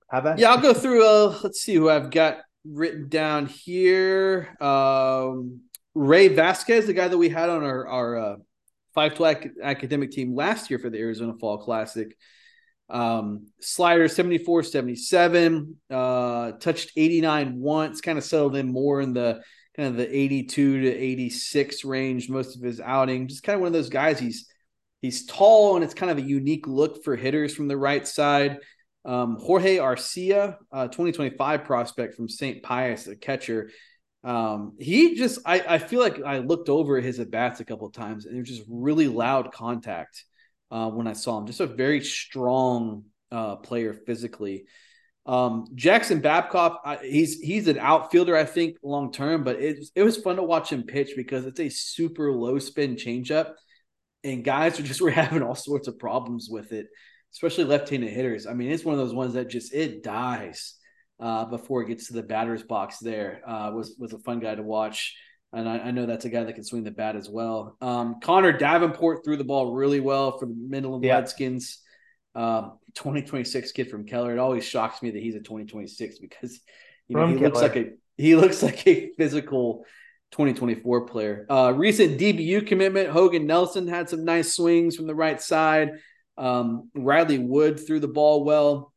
[0.10, 0.52] how about yeah?
[0.52, 1.06] I'll go through.
[1.06, 4.56] Uh, let's see who I've got written down here.
[4.60, 5.62] Um,
[5.94, 8.36] Ray Vasquez, the guy that we had on our our uh,
[8.94, 12.16] Five Tool academic team last year for the Arizona Fall Classic.
[12.88, 19.42] Um, slider 74 77, uh, touched 89 once, kind of settled in more in the
[19.76, 23.28] kind of the 82 to 86 range most of his outing.
[23.28, 24.20] Just kind of one of those guys.
[24.20, 24.48] He's
[25.02, 28.60] he's tall and it's kind of a unique look for hitters from the right side.
[29.06, 32.64] Um, Jorge Arcia, uh, 2025 prospect from St.
[32.64, 33.70] Pius, a catcher.
[34.24, 37.88] Um, he just, I, I feel like I looked over his at bats a couple
[37.92, 40.26] times and there's just really loud contact
[40.72, 41.46] uh, when I saw him.
[41.46, 44.66] Just a very strong uh, player physically.
[45.26, 50.04] Um, Jackson Babcock, I, he's he's an outfielder, I think, long term, but it it
[50.04, 53.54] was fun to watch him pitch because it's a super low spin changeup,
[54.24, 56.88] and guys are just were having all sorts of problems with it,
[57.34, 58.46] especially left-handed hitters.
[58.46, 60.76] I mean, it's one of those ones that just it dies
[61.20, 63.00] uh, before it gets to the batter's box.
[63.00, 65.16] There uh, was was a fun guy to watch,
[65.54, 67.78] and I, I, know that's a guy that can swing the bat as well.
[67.82, 71.16] Um, Connor Davenport threw the ball really well for the Midland yeah.
[71.16, 71.82] Redskins.
[72.36, 74.34] Um, 2026 kid from Keller.
[74.34, 76.60] It always shocks me that he's a 2026 because
[77.08, 77.46] you know he Keller.
[77.48, 79.86] looks like a he looks like a physical
[80.32, 81.46] 2024 player.
[81.50, 85.92] Uh, recent DBU commitment, Hogan Nelson had some nice swings from the right side.
[86.38, 88.94] Um, Riley Wood threw the ball well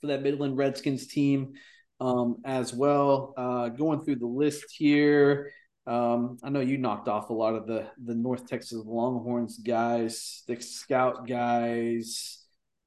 [0.00, 1.52] for that Midland Redskins team
[2.00, 3.34] um, as well.
[3.36, 5.50] Uh, going through the list here.
[5.86, 10.42] Um, I know you knocked off a lot of the the North Texas Longhorns guys,
[10.46, 12.39] the scout guys.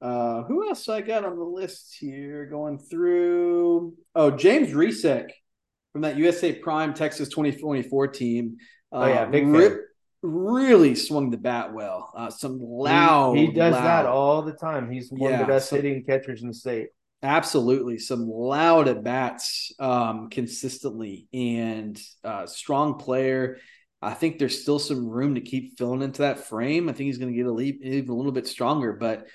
[0.04, 3.94] Uh, who else I got on the list here going through?
[4.14, 5.30] Oh, James Resek
[5.94, 8.58] from that USA Prime Texas 2024 team.
[8.92, 9.78] Uh, oh, yeah, big re-
[10.20, 12.12] really swung the bat well.
[12.14, 13.38] Uh, some loud.
[13.38, 13.84] He, he does loud.
[13.84, 14.90] that all the time.
[14.90, 16.88] He's one yeah, of the best so, hitting catchers in the state.
[17.22, 23.56] Absolutely, some loud at bats um, consistently, and uh, strong player.
[24.02, 26.90] I think there's still some room to keep filling into that frame.
[26.90, 29.28] I think he's going to get a leap, even a little bit stronger, but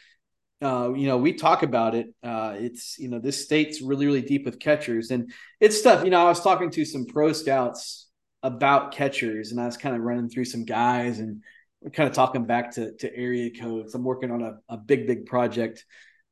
[0.62, 2.14] uh, you know, we talk about it.
[2.22, 6.04] Uh, it's you know, this state's really, really deep with catchers, and it's tough.
[6.04, 8.08] You know, I was talking to some pro scouts
[8.44, 11.44] about catchers, and I was kind of running through some guys, and
[11.82, 13.96] we're kind of talking back to to area codes.
[13.96, 15.86] I'm working on a, a big, big project.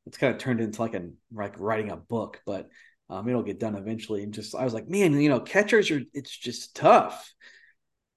[0.06, 2.68] It's kind of turned into like a like writing a book, but
[3.10, 4.22] um, it'll get done eventually.
[4.22, 7.32] And just I was like, man, you know, catchers are it's just tough.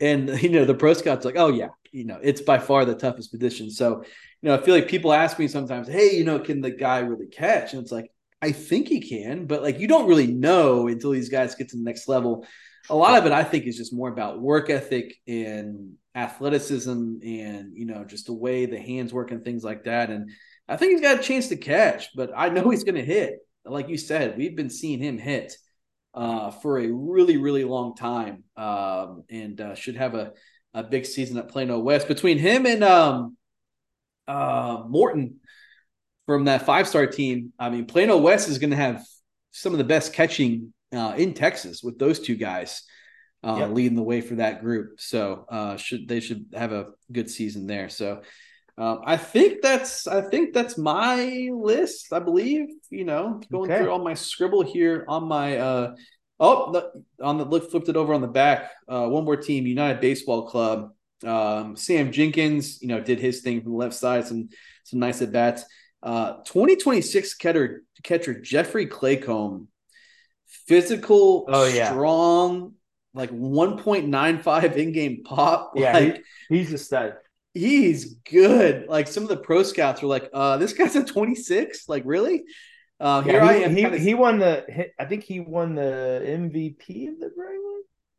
[0.02, 2.96] And you know, the pro scouts like, oh yeah, you know, it's by far the
[2.96, 3.70] toughest position.
[3.72, 4.04] So
[4.42, 7.00] you know, I feel like people ask me sometimes, hey, you know, can the guy
[7.00, 7.74] really catch?
[7.74, 8.12] And it's like,
[8.42, 11.78] I think he can, but like you don't really know until these guys get to
[11.78, 12.46] the next level.
[12.90, 16.92] A lot of it, I think, is just more about work ethic and athleticism
[17.24, 20.10] and, you know, just the way the hands work and things like that.
[20.10, 20.32] And
[20.68, 23.36] I think he's got a chance to catch, but I know he's going to hit.
[23.64, 25.54] Like you said, we've been seeing him hit
[26.16, 30.34] uh, for a really, really long time um, and uh, should have a,
[30.74, 32.08] a big season at Plano West.
[32.08, 33.38] Between him and um,
[34.28, 35.40] uh, Morton
[36.26, 37.54] from that five star team.
[37.60, 39.04] I mean, Plano West is going to have
[39.52, 42.84] some of the best catching uh, in Texas with those two guys
[43.44, 43.72] uh, yep.
[43.72, 45.00] leading the way for that group.
[45.00, 47.90] So uh, should they should have a good season there.
[47.90, 48.22] So
[48.78, 52.14] um, I think that's I think that's my list.
[52.14, 53.82] I believe you know going okay.
[53.82, 55.96] through all my scribble here on my uh,
[56.42, 58.72] oh the, on the look flipped it over on the back.
[58.90, 60.92] Uh, one more team, United Baseball Club.
[61.24, 64.50] Um, Sam Jenkins, you know, did his thing from the left side, some
[64.84, 65.64] some nice at bats.
[66.04, 69.68] Uh, 2026 catcher catcher Jeffrey Claycomb,
[70.48, 72.74] physical, oh yeah, strong,
[73.14, 75.74] like 1.95 in game pop.
[75.76, 77.14] Yeah, like, he, he's a stud.
[77.54, 78.88] He's good.
[78.88, 81.88] Like some of the pro scouts were like, uh, this guy's a 26.
[81.88, 82.44] Like, really?
[83.02, 83.76] Uh, here yeah, I am.
[83.76, 83.98] He, kinda...
[83.98, 84.92] he won the.
[85.00, 87.60] I think he won the MVP of the Brave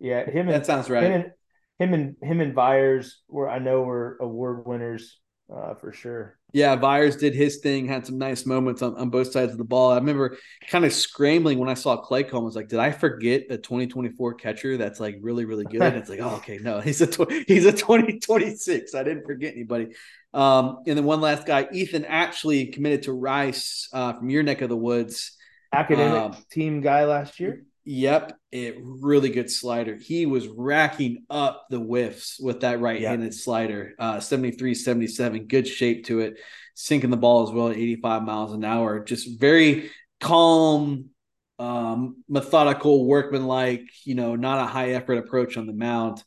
[0.00, 0.48] Yeah, him.
[0.48, 1.04] And, that sounds right.
[1.04, 1.32] Him and,
[1.78, 5.20] him and him and Byers were I know were award winners
[5.54, 6.38] uh, for sure.
[6.52, 9.64] Yeah, Byers did his thing, had some nice moments on, on both sides of the
[9.64, 9.90] ball.
[9.90, 10.36] I remember
[10.68, 12.40] kind of scrambling when I saw Claycomb.
[12.40, 15.82] I was like, did I forget a 2024 catcher that's like really, really good?
[15.82, 18.94] And it's like, oh, okay, no, he's a tw- he's a 2026.
[18.94, 19.94] I didn't forget anybody.
[20.34, 24.60] Um, and then one last guy, Ethan, actually committed to Rice uh, from your neck
[24.60, 25.36] of the woods.
[25.72, 27.64] Academic um, team guy last year.
[27.84, 29.96] Yep, it really good slider.
[29.96, 33.34] He was racking up the whiffs with that right-handed yep.
[33.34, 33.94] slider.
[33.98, 36.38] Uh 73 77, good shape to it,
[36.74, 39.02] sinking the ball as well at 85 miles an hour.
[39.02, 41.10] Just very calm,
[41.58, 46.22] um, methodical, workman-like, you know, not a high effort approach on the mound.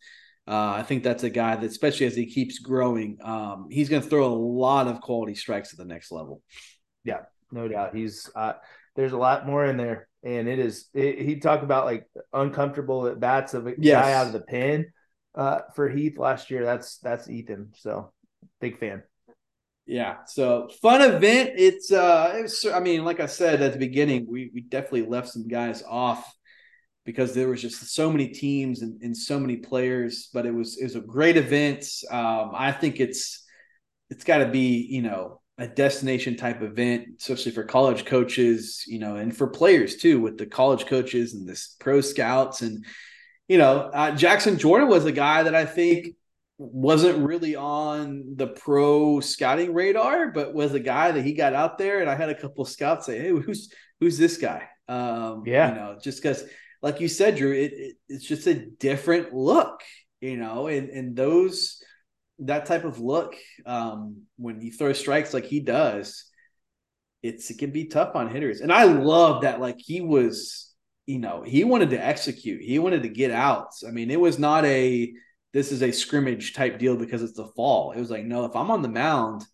[0.47, 4.01] Uh, I think that's a guy that, especially as he keeps growing, um, he's going
[4.01, 6.41] to throw a lot of quality strikes at the next level.
[7.03, 7.95] Yeah, no doubt.
[7.95, 8.53] He's uh,
[8.95, 13.07] there's a lot more in there and it is it, he talked about like uncomfortable
[13.07, 14.03] at bats of a yes.
[14.03, 14.91] guy out of the pen
[15.35, 16.65] uh, for Heath last year.
[16.65, 17.73] That's that's Ethan.
[17.75, 18.11] So
[18.59, 19.03] big fan.
[19.85, 20.17] Yeah.
[20.25, 21.51] So fun event.
[21.57, 25.05] It's uh it was, I mean, like I said at the beginning, we we definitely
[25.05, 26.25] left some guys off
[27.05, 30.77] because there was just so many teams and, and so many players, but it was
[30.77, 31.85] it was a great event.
[32.09, 33.45] Um, I think it's
[34.09, 38.99] it's got to be you know a destination type event, especially for college coaches, you
[38.99, 42.61] know, and for players too, with the college coaches and this pro scouts.
[42.61, 42.85] And,
[43.47, 46.15] you know, uh, Jackson Jordan was a guy that I think
[46.57, 51.77] wasn't really on the pro scouting radar, but was a guy that he got out
[51.77, 51.99] there.
[52.01, 54.67] And I had a couple scouts say, Hey, who's, who's this guy?
[54.89, 56.43] Um, yeah, you know, just because,
[56.81, 59.81] like you said, Drew, it, it, it's just a different look,
[60.19, 61.81] you know, and, and those,
[62.39, 66.25] that type of look um, when he throws strikes like he does,
[67.23, 68.61] it's it can be tough on hitters.
[68.61, 70.73] And I love that like he was,
[71.05, 72.61] you know, he wanted to execute.
[72.61, 73.83] He wanted to get outs.
[73.87, 75.13] I mean, it was not a
[75.53, 77.93] this is a scrimmage type deal because it's the fall.
[77.93, 79.45] It was like, no, if I'm on the mound,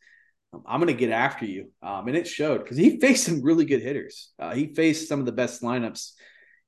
[0.65, 1.69] I'm going to get after you.
[1.81, 4.31] Um, and it showed because he faced some really good hitters.
[4.39, 6.13] Uh, he faced some of the best lineups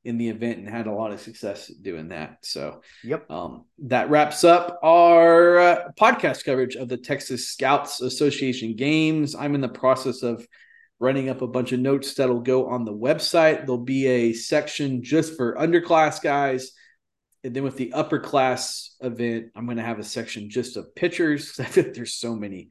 [0.06, 2.40] in the event and had a lot of success doing that.
[2.42, 3.30] So, yep.
[3.32, 9.36] Um, that wraps up our uh, podcast coverage of the Texas Scouts Association games.
[9.36, 10.46] I'm in the process of
[11.00, 13.66] running up a bunch of notes that'll go on the website.
[13.66, 16.72] There'll be a section just for underclass guys.
[17.44, 20.96] And then with the upper class event, I'm going to have a section just of
[20.96, 21.60] pitchers.
[21.60, 22.70] I like there's so many.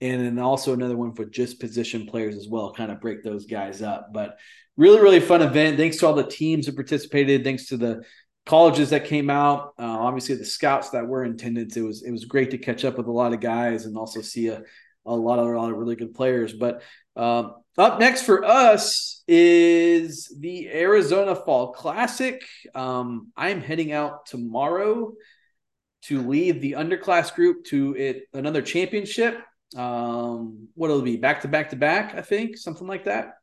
[0.00, 3.46] And then also another one for just position players as well, kind of break those
[3.46, 4.12] guys up.
[4.12, 4.36] But
[4.76, 5.78] really, really fun event.
[5.78, 7.44] Thanks to all the teams that participated.
[7.44, 8.02] Thanks to the
[8.44, 9.72] colleges that came out.
[9.78, 11.76] Uh, obviously, the scouts that were intended.
[11.76, 14.20] It was it was great to catch up with a lot of guys and also
[14.20, 14.62] see a,
[15.04, 16.52] a lot of a lot of really good players.
[16.52, 16.82] But
[17.16, 22.42] um, up next for us is the Arizona Fall Classic.
[22.74, 25.12] Um, I'm heading out tomorrow
[26.02, 29.42] to lead the underclass group to it another championship.
[29.74, 31.16] Um, what will be?
[31.16, 33.34] Back to back to back, I think, something like that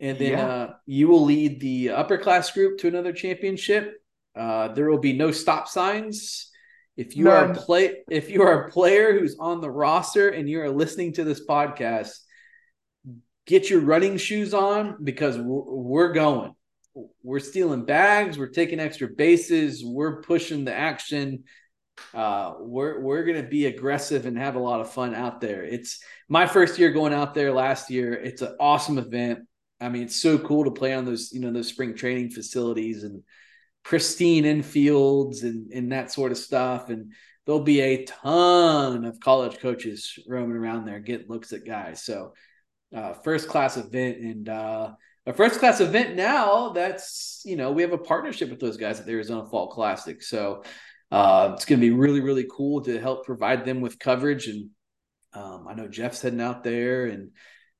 [0.00, 0.46] and then yeah.
[0.46, 3.94] uh, you will lead the upper class group to another championship.
[4.36, 6.50] Uh, there will be no stop signs.
[6.96, 7.50] If you None.
[7.50, 11.14] are play, if you are a player who's on the roster and you are listening
[11.14, 12.18] to this podcast,
[13.46, 16.54] get your running shoes on because we're, we're going.
[17.22, 18.38] We're stealing bags.
[18.38, 19.82] We're taking extra bases.
[19.84, 21.44] We're pushing the action.
[22.12, 25.64] Uh, we're we're gonna be aggressive and have a lot of fun out there.
[25.64, 28.14] It's my first year going out there last year.
[28.14, 29.40] It's an awesome event.
[29.80, 33.04] I mean, it's so cool to play on those, you know, those spring training facilities
[33.04, 33.22] and
[33.82, 36.88] pristine infields and and that sort of stuff.
[36.88, 37.12] And
[37.46, 42.04] there'll be a ton of college coaches roaming around there getting looks at guys.
[42.04, 42.32] So
[42.94, 44.92] uh, first class event and uh,
[45.26, 49.00] a first class event now that's you know we have a partnership with those guys
[49.00, 50.22] at the Arizona Fall Classic.
[50.22, 50.62] So
[51.14, 54.70] uh, it's going to be really really cool to help provide them with coverage and
[55.34, 57.30] um, I know Jeff's heading out there and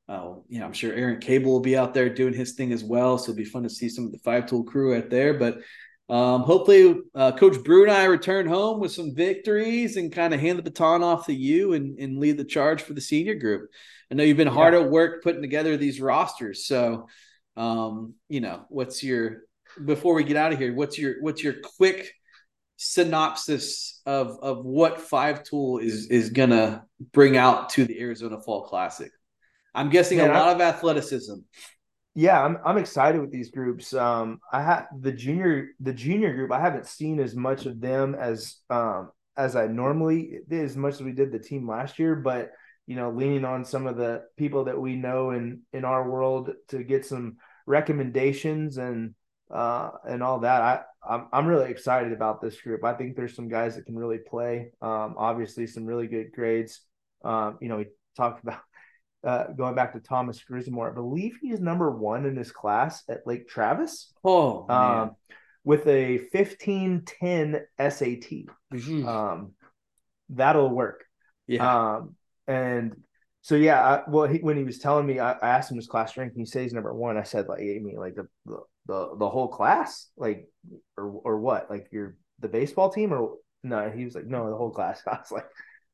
[0.08, 2.84] uh, you know, I'm sure Aaron Cable will be out there doing his thing as
[2.84, 3.16] well.
[3.16, 5.34] So it'll be fun to see some of the five tool crew out there.
[5.34, 5.58] But
[6.08, 10.40] um, hopefully, uh, Coach Brew and I return home with some victories and kind of
[10.40, 13.70] hand the baton off to you and, and lead the charge for the senior group.
[14.10, 14.80] I know you've been hard yeah.
[14.80, 16.66] at work putting together these rosters.
[16.66, 17.08] So,
[17.56, 19.44] um, you know, what's your
[19.82, 20.74] before we get out of here?
[20.74, 22.12] What's your what's your quick
[22.76, 28.62] synopsis of of what five tool is is gonna bring out to the Arizona Fall
[28.62, 29.10] Classic?
[29.74, 31.34] I'm guessing Man, a lot I, of athleticism.
[32.14, 33.92] Yeah, I'm I'm excited with these groups.
[33.92, 36.52] Um, I have the junior the junior group.
[36.52, 40.94] I haven't seen as much of them as um as I normally did, as much
[40.94, 42.14] as we did the team last year.
[42.14, 42.52] But
[42.86, 46.50] you know, leaning on some of the people that we know in in our world
[46.68, 49.14] to get some recommendations and
[49.50, 50.62] uh and all that.
[50.62, 52.84] I I'm I'm really excited about this group.
[52.84, 54.72] I think there's some guys that can really play.
[54.80, 56.80] Um, obviously some really good grades.
[57.24, 57.86] Um, you know, we
[58.16, 58.60] talked about
[59.24, 63.26] uh, going back to Thomas Grismore, I believe he's number one in his class at
[63.26, 64.12] Lake Travis.
[64.22, 65.16] Oh, um,
[65.64, 68.46] with a 1510 SAT.
[68.72, 69.08] Mm-hmm.
[69.08, 69.52] Um,
[70.28, 71.04] that'll work.
[71.46, 71.94] Yeah.
[71.94, 72.96] Um, and
[73.40, 75.86] so, yeah, I, well, he, when he was telling me, I, I, asked him his
[75.86, 77.16] class rank, and he says he's number one.
[77.16, 80.48] I said, like, I mean, like the, the, the, the whole class, like,
[80.96, 81.70] or, or what?
[81.70, 83.90] Like, you're the baseball team, or no?
[83.90, 85.02] He was like, no, the whole class.
[85.06, 85.46] I was like,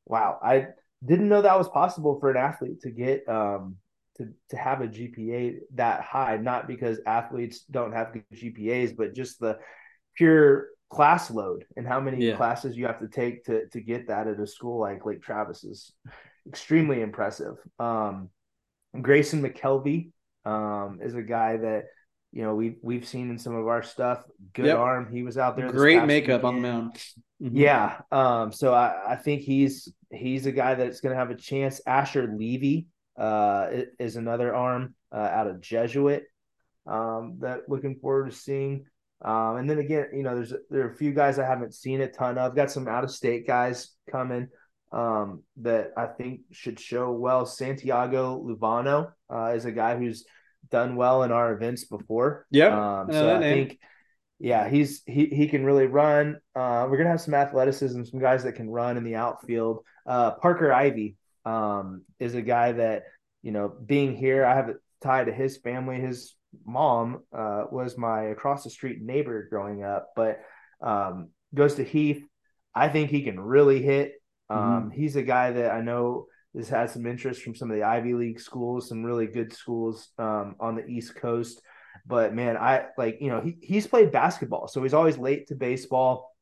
[0.05, 0.67] wow, I,
[1.05, 3.77] didn't know that was possible for an athlete to get um,
[4.17, 6.37] to to have a GPA that high.
[6.37, 9.57] Not because athletes don't have good GPAs, but just the
[10.15, 12.35] pure class load and how many yeah.
[12.35, 15.63] classes you have to take to to get that at a school like Lake Travis
[15.63, 15.91] is
[16.47, 17.55] extremely impressive.
[17.79, 18.29] Um,
[19.01, 20.11] Grayson McKelvey
[20.45, 21.85] um, is a guy that
[22.31, 24.23] you know we we've seen in some of our stuff.
[24.53, 24.77] Good yep.
[24.77, 25.11] arm.
[25.11, 25.69] He was out there.
[25.69, 26.45] Great makeup weekend.
[26.45, 26.95] on the mound.
[27.41, 27.57] Mm-hmm.
[27.57, 28.01] Yeah.
[28.11, 31.81] Um, so I, I think he's he's a guy that's going to have a chance.
[31.85, 32.87] Asher Levy
[33.19, 33.67] uh,
[33.99, 36.23] is another arm uh, out of Jesuit
[36.87, 38.85] um, that looking forward to seeing.
[39.23, 42.01] Um, and then again, you know, there's there are a few guys I haven't seen
[42.01, 42.55] a ton of.
[42.55, 44.47] Got some out of state guys coming.
[44.91, 47.45] um, that I think should show well.
[47.45, 50.25] Santiago Luvano uh, is a guy who's
[50.69, 52.45] done well in our events before.
[52.51, 53.01] Yeah.
[53.01, 53.79] Um, so I think,
[54.39, 56.39] yeah, he's he he can really run.
[56.55, 59.85] Uh, we're gonna have some athleticism, some guys that can run in the outfield.
[60.05, 63.03] Uh, Parker Ivy um, is a guy that
[63.41, 65.99] you know, being here, I have a tie to his family.
[65.99, 66.35] His
[66.65, 70.41] mom uh, was my across the street neighbor growing up, but
[70.81, 72.23] um, goes to Heath.
[72.73, 74.13] I think he can really hit.
[74.49, 74.89] Um, mm-hmm.
[74.91, 78.13] He's a guy that I know has had some interest from some of the Ivy
[78.13, 81.61] League schools, some really good schools um, on the East Coast.
[82.05, 85.55] But man, I like you know he he's played basketball, so he's always late to
[85.55, 86.35] baseball.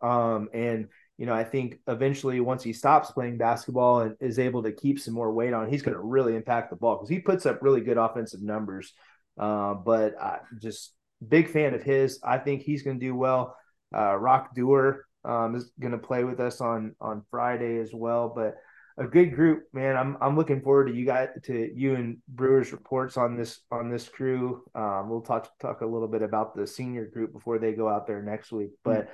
[0.00, 0.88] Um, and
[1.18, 4.98] you know, I think eventually once he stops playing basketball and is able to keep
[4.98, 7.60] some more weight on, he's going to really impact the ball because he puts up
[7.60, 8.94] really good offensive numbers.
[9.38, 10.94] Uh, but I just
[11.26, 12.20] big fan of his.
[12.24, 13.56] I think he's going to do well.
[13.94, 18.32] Uh, Rock Doer um, is going to play with us on on Friday as well.
[18.34, 18.54] But
[19.00, 19.96] a good group, man.
[19.96, 23.90] I'm I'm looking forward to you guys to you and Brewers reports on this on
[23.90, 24.62] this crew.
[24.74, 28.06] Um, we'll talk talk a little bit about the senior group before they go out
[28.06, 28.72] there next week.
[28.84, 29.08] But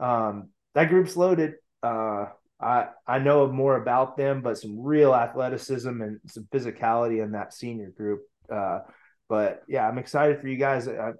[0.00, 1.54] um, that group's loaded.
[1.82, 2.26] Uh,
[2.58, 7.52] I I know more about them, but some real athleticism and some physicality in that
[7.52, 8.22] senior group.
[8.50, 8.80] Uh,
[9.28, 10.88] but yeah, I'm excited for you guys.
[10.88, 11.12] I,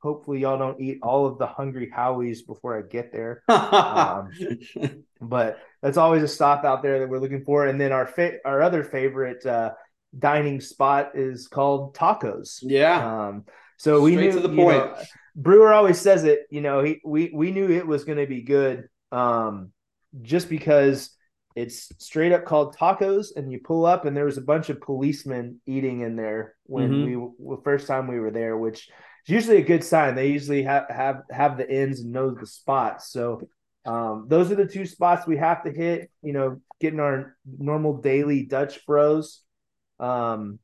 [0.00, 3.44] hopefully, y'all don't eat all of the Hungry Howie's before I get there.
[3.48, 4.30] um,
[5.20, 7.66] but that's always a stop out there that we're looking for.
[7.66, 9.72] And then our fa- our other favorite uh,
[10.18, 12.60] dining spot is called Tacos.
[12.62, 13.26] Yeah.
[13.26, 13.44] Um,
[13.76, 14.78] so we knew to the point.
[14.78, 14.96] Know,
[15.36, 16.46] Brewer always says it.
[16.50, 19.72] You know, he we we knew it was going to be good, um,
[20.22, 21.10] just because
[21.54, 24.80] it's straight up called tacos, and you pull up, and there was a bunch of
[24.80, 27.44] policemen eating in there when mm-hmm.
[27.44, 28.88] we the first time we were there, which
[29.26, 30.14] is usually a good sign.
[30.14, 33.10] They usually have have have the ends and know the spots.
[33.10, 33.42] So
[33.84, 36.10] um, those are the two spots we have to hit.
[36.22, 39.42] You know, getting our normal daily Dutch Bros.
[40.00, 40.58] Um,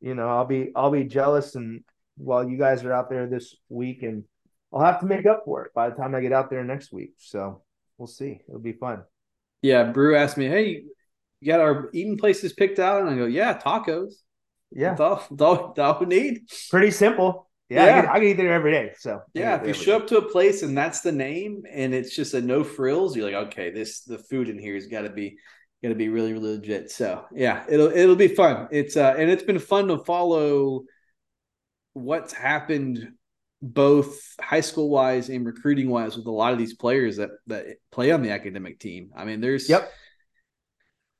[0.00, 1.82] you know, I'll be I'll be jealous and
[2.16, 4.24] while you guys are out there this week, and
[4.72, 6.92] I'll have to make up for it by the time I get out there next
[6.92, 7.14] week.
[7.18, 7.62] So
[7.98, 8.40] we'll see.
[8.48, 9.02] It'll be fun.
[9.62, 10.84] Yeah, Brew asked me, "Hey,
[11.40, 14.14] you got our eating places picked out?" And I go, "Yeah, tacos.
[14.70, 16.48] Yeah, that's all, that's all, that's all we need.
[16.70, 17.43] Pretty simple.
[17.70, 17.98] Yeah, yeah.
[17.98, 18.92] I, can, I, can, eat there every day.
[18.98, 20.04] So yeah, if you show day.
[20.04, 23.30] up to a place and that's the name, and it's just a no frills, you're
[23.30, 25.38] like, okay, this the food in here has got to be
[25.82, 26.90] got to be really really legit.
[26.90, 28.68] So yeah, it'll it'll be fun.
[28.70, 30.84] It's uh and it's been fun to follow
[31.94, 33.12] what's happened
[33.62, 37.64] both high school wise and recruiting wise with a lot of these players that that
[37.90, 39.10] play on the academic team.
[39.16, 39.90] I mean, there's yep.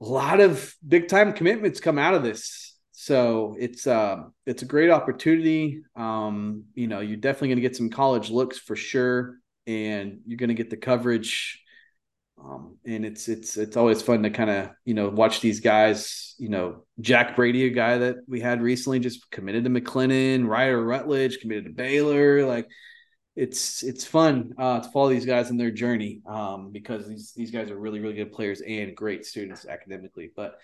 [0.03, 2.74] a lot of big time commitments come out of this.
[2.97, 5.83] So it's uh, it's a great opportunity.
[5.97, 10.39] Um, you know, you're definitely going to get some college looks for sure, and you're
[10.39, 11.65] going to get the coverage
[12.43, 16.35] um, and it's it's it's always fun to kind of you know watch these guys.
[16.39, 20.47] You know, Jack Brady, a guy that we had recently, just committed to McLennan.
[20.47, 22.45] Ryder Rutledge committed to Baylor.
[22.45, 22.69] Like
[23.37, 27.51] it's it's fun uh, to follow these guys in their journey um, because these these
[27.51, 30.31] guys are really really good players and great students academically.
[30.35, 30.59] But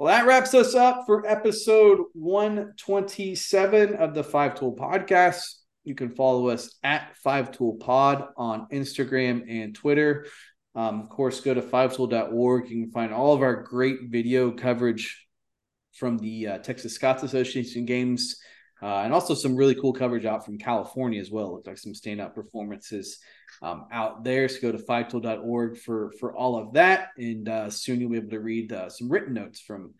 [0.00, 5.56] well, that wraps us up for episode 127 of the Five Tool Podcast.
[5.84, 10.24] You can follow us at Five Tool Pod on Instagram and Twitter.
[10.74, 12.70] Um, of course, go to fivetool.org.
[12.70, 15.26] You can find all of our great video coverage
[15.92, 18.40] from the uh, Texas Scouts Association games,
[18.80, 21.52] uh, and also some really cool coverage out from California as well.
[21.52, 23.18] Looks like some standout performances
[23.62, 24.48] um, out there.
[24.48, 28.30] So go to fivetool.org for for all of that, and uh, soon you'll be able
[28.30, 29.94] to read uh, some written notes from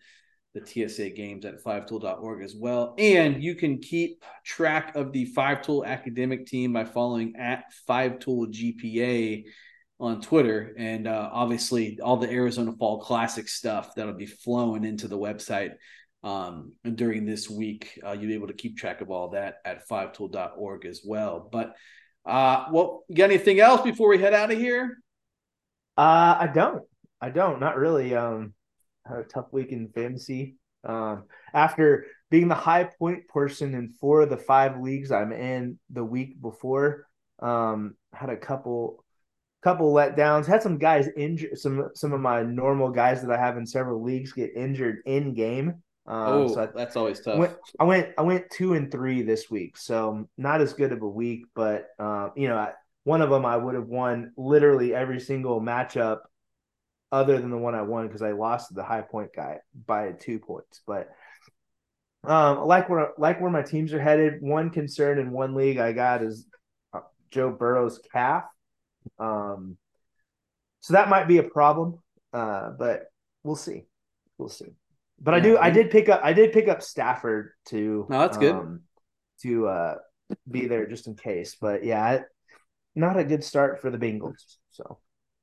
[0.53, 2.93] the TSA games at fivetool.org as well.
[2.97, 8.19] And you can keep track of the Five Tool academic team by following at Five
[8.19, 9.45] Tool GPA
[9.99, 15.07] on Twitter, and uh, obviously all the Arizona Fall Classic stuff that'll be flowing into
[15.07, 15.73] the website
[16.23, 17.99] um, during this week.
[18.05, 21.47] Uh, you'll be able to keep track of all that at fivetool.org as well.
[21.51, 21.75] But
[22.25, 24.97] uh, well, you got anything else before we head out of here?
[25.97, 26.83] Uh, I don't.
[27.19, 27.59] I don't.
[27.59, 28.15] Not really.
[28.15, 28.53] Um,
[29.05, 30.55] had a tough week in fantasy.
[30.83, 31.23] Um,
[31.53, 36.03] after being the high point person in four of the five leagues I'm in the
[36.03, 37.07] week before,
[37.39, 39.03] um, had a couple
[39.61, 40.45] couple letdowns.
[40.45, 41.57] Had some guys injured.
[41.57, 45.33] Some some of my normal guys that I have in several leagues get injured in
[45.33, 45.83] game.
[46.11, 47.37] Um, oh, so I, that's always tough.
[47.39, 51.01] Went, I went I went two and three this week, so not as good of
[51.01, 51.45] a week.
[51.55, 52.73] But uh, you know, I,
[53.05, 56.19] one of them I would have won literally every single matchup,
[57.13, 60.11] other than the one I won because I lost to the high point guy by
[60.11, 60.81] two points.
[60.85, 61.09] But
[62.25, 64.41] um, like where like where my teams are headed.
[64.41, 66.45] One concern in one league I got is
[66.93, 68.43] uh, Joe Burrow's calf.
[69.17, 69.77] Um,
[70.81, 71.99] so that might be a problem.
[72.33, 73.05] uh, but
[73.43, 73.85] we'll see.
[74.37, 74.73] We'll see.
[75.21, 75.57] But yeah, I do.
[75.57, 76.21] I did pick up.
[76.23, 78.07] I did pick up Stafford to.
[78.09, 78.55] No, that's good.
[78.55, 78.81] Um,
[79.43, 79.95] to uh,
[80.49, 81.55] be there just in case.
[81.59, 82.21] But yeah,
[82.95, 84.57] not a good start for the Bengals.
[84.71, 84.99] So.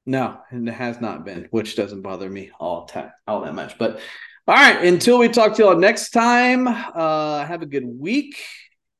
[0.06, 3.76] No, and it has not been, which doesn't bother me all ta- all that much.
[3.76, 4.00] But
[4.46, 8.42] all right, until we talk to y'all next time, uh, have a good week,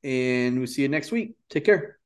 [0.03, 1.33] and we'll see you next week.
[1.49, 1.98] Take care.